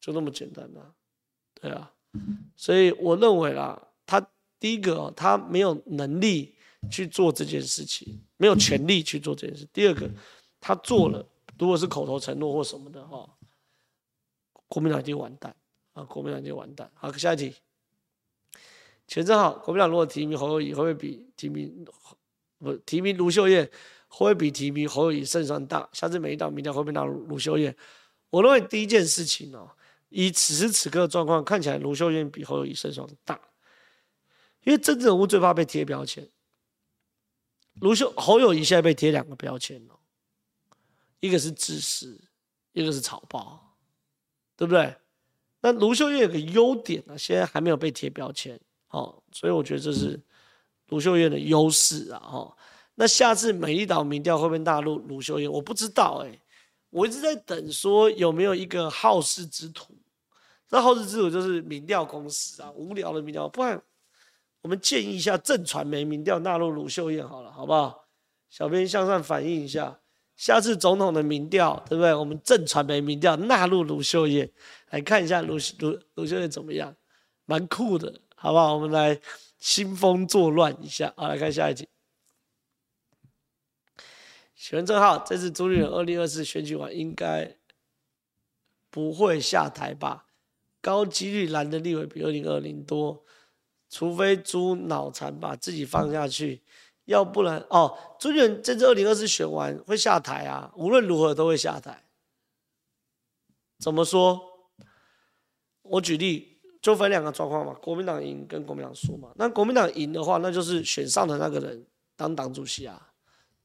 [0.00, 0.94] 就那么简单啊。
[1.60, 1.92] 对啊，
[2.56, 3.88] 所以我认为啦，
[4.62, 6.54] 第一个他没有能力
[6.88, 9.66] 去做这件事情，没有权利去做这件事。
[9.72, 10.08] 第二个，
[10.60, 11.26] 他做了，
[11.58, 13.28] 如果是口头承诺或什么的话，
[14.68, 15.52] 国民党已经完蛋
[15.94, 16.04] 啊！
[16.04, 16.88] 国民党已经完蛋。
[16.94, 17.52] 好，下一题。
[19.08, 21.84] 全正好，国民党如果提名侯友宜，会不会比提名
[22.58, 23.68] 不提名卢秀燕，
[24.06, 25.88] 会不会比提名侯友宜胜算大？
[25.92, 27.76] 下次每一档民调会不会拿卢秀燕？
[28.30, 29.68] 我认为第一件事情哦。
[30.08, 33.40] 以此时此刻的状况看起来，卢秀燕比侯友宜胜算大，
[34.64, 36.28] 因为政治人物最怕被贴标签。
[37.80, 39.98] 卢秀侯友宜现在被贴两个标签哦，
[41.20, 42.20] 一个是自私，
[42.72, 43.76] 一个是草包，
[44.56, 44.94] 对不对？
[45.62, 48.60] 那卢秀燕有个优点呢，现在还没有被贴标签，
[48.90, 50.20] 哦，所以我觉得这是
[50.88, 52.56] 卢秀燕的优势啊，哈。
[52.94, 55.50] 那下次美丽岛民调会不会纳入卢秀燕？
[55.50, 56.38] 我不知道哎，
[56.90, 59.96] 我一直在等说有没有一个好事之徒。
[60.68, 63.82] 那好事之徒就是民调公司啊，无聊的民调，不然
[64.62, 68.06] 我们建议一下正传媒民调纳入卢秀燕好了，好不好？
[68.48, 70.00] 小编向上反映一下，
[70.36, 72.14] 下次总统的民调，对不对？
[72.14, 74.50] 我们正传媒民调纳入卢秀燕，
[74.90, 76.94] 来看一下卢卢卢秀燕怎么样，
[77.44, 78.74] 蛮酷的，好不好？
[78.74, 79.20] 我们来
[79.58, 81.88] 兴风作乱一下，好，来看下一集。
[84.54, 87.56] 请问正浩，这次朱立伦二零二四选举完应该
[88.90, 90.26] 不会下台吧？
[90.80, 93.24] 高几率蓝的立委比二零二零多，
[93.92, 96.62] 除非猪脑残把自己放下去，
[97.04, 102.02] 要不然哦，朱立伦这次二零二四选完会下台啊，无论如何都会下台。
[103.78, 104.40] 怎么说？
[105.82, 109.30] 我举例就分两个状况嘛，国民党赢跟国民党输嘛。
[109.34, 111.86] 那国民党赢的话，那就是选上的那个人
[112.16, 113.12] 当党主席啊，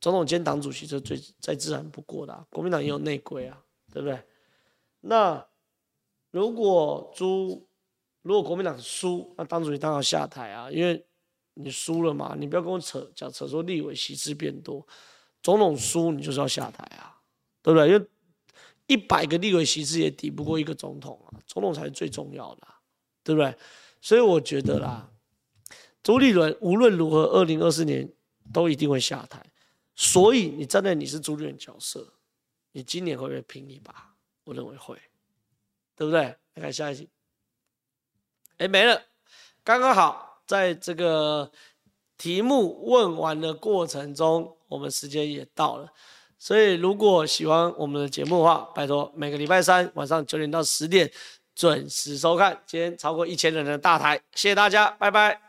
[0.02, 2.46] 总统兼党主席这最再自然不过的啊。
[2.50, 3.64] 国民党也有内鬼啊，
[3.94, 4.22] 对不对？
[5.00, 5.48] 那。
[6.30, 7.66] 如果朱，
[8.28, 11.02] 如果国民党输，那党主席当然要下台啊，因为
[11.54, 14.86] 你输了嘛，你不要跟我扯讲扯说立委席次变多，
[15.42, 17.22] 总统输你就是要下台啊，
[17.62, 17.88] 对不对？
[17.88, 18.06] 因为
[18.88, 22.76] 一百个立委席次也抵不过一个总统啊，总统才是最重要的啊，
[23.24, 23.56] 对不对？
[24.02, 25.10] 所以我觉得啦，
[26.04, 28.12] 朱立伦无论如何，二零二四年
[28.52, 29.42] 都一定会下台。
[29.96, 32.14] 所以你站在你是朱立伦角色，
[32.74, 34.14] 你今年会不会拼一把？
[34.44, 34.98] 我认为会。
[35.96, 36.22] 对不对？
[36.22, 37.10] 来看下一题。
[38.58, 39.01] 哎，没了，
[39.64, 41.51] 刚刚好，在这个
[42.18, 45.88] 题目问完的过程中，我们时间也到了。
[46.39, 51.12] 所以，如果喜欢我们的节目的话，拜托每个礼拜三晚上九点到十点
[51.55, 52.62] 准时收看。
[52.66, 55.47] 今天超过一千人的大台，谢谢大家，拜拜。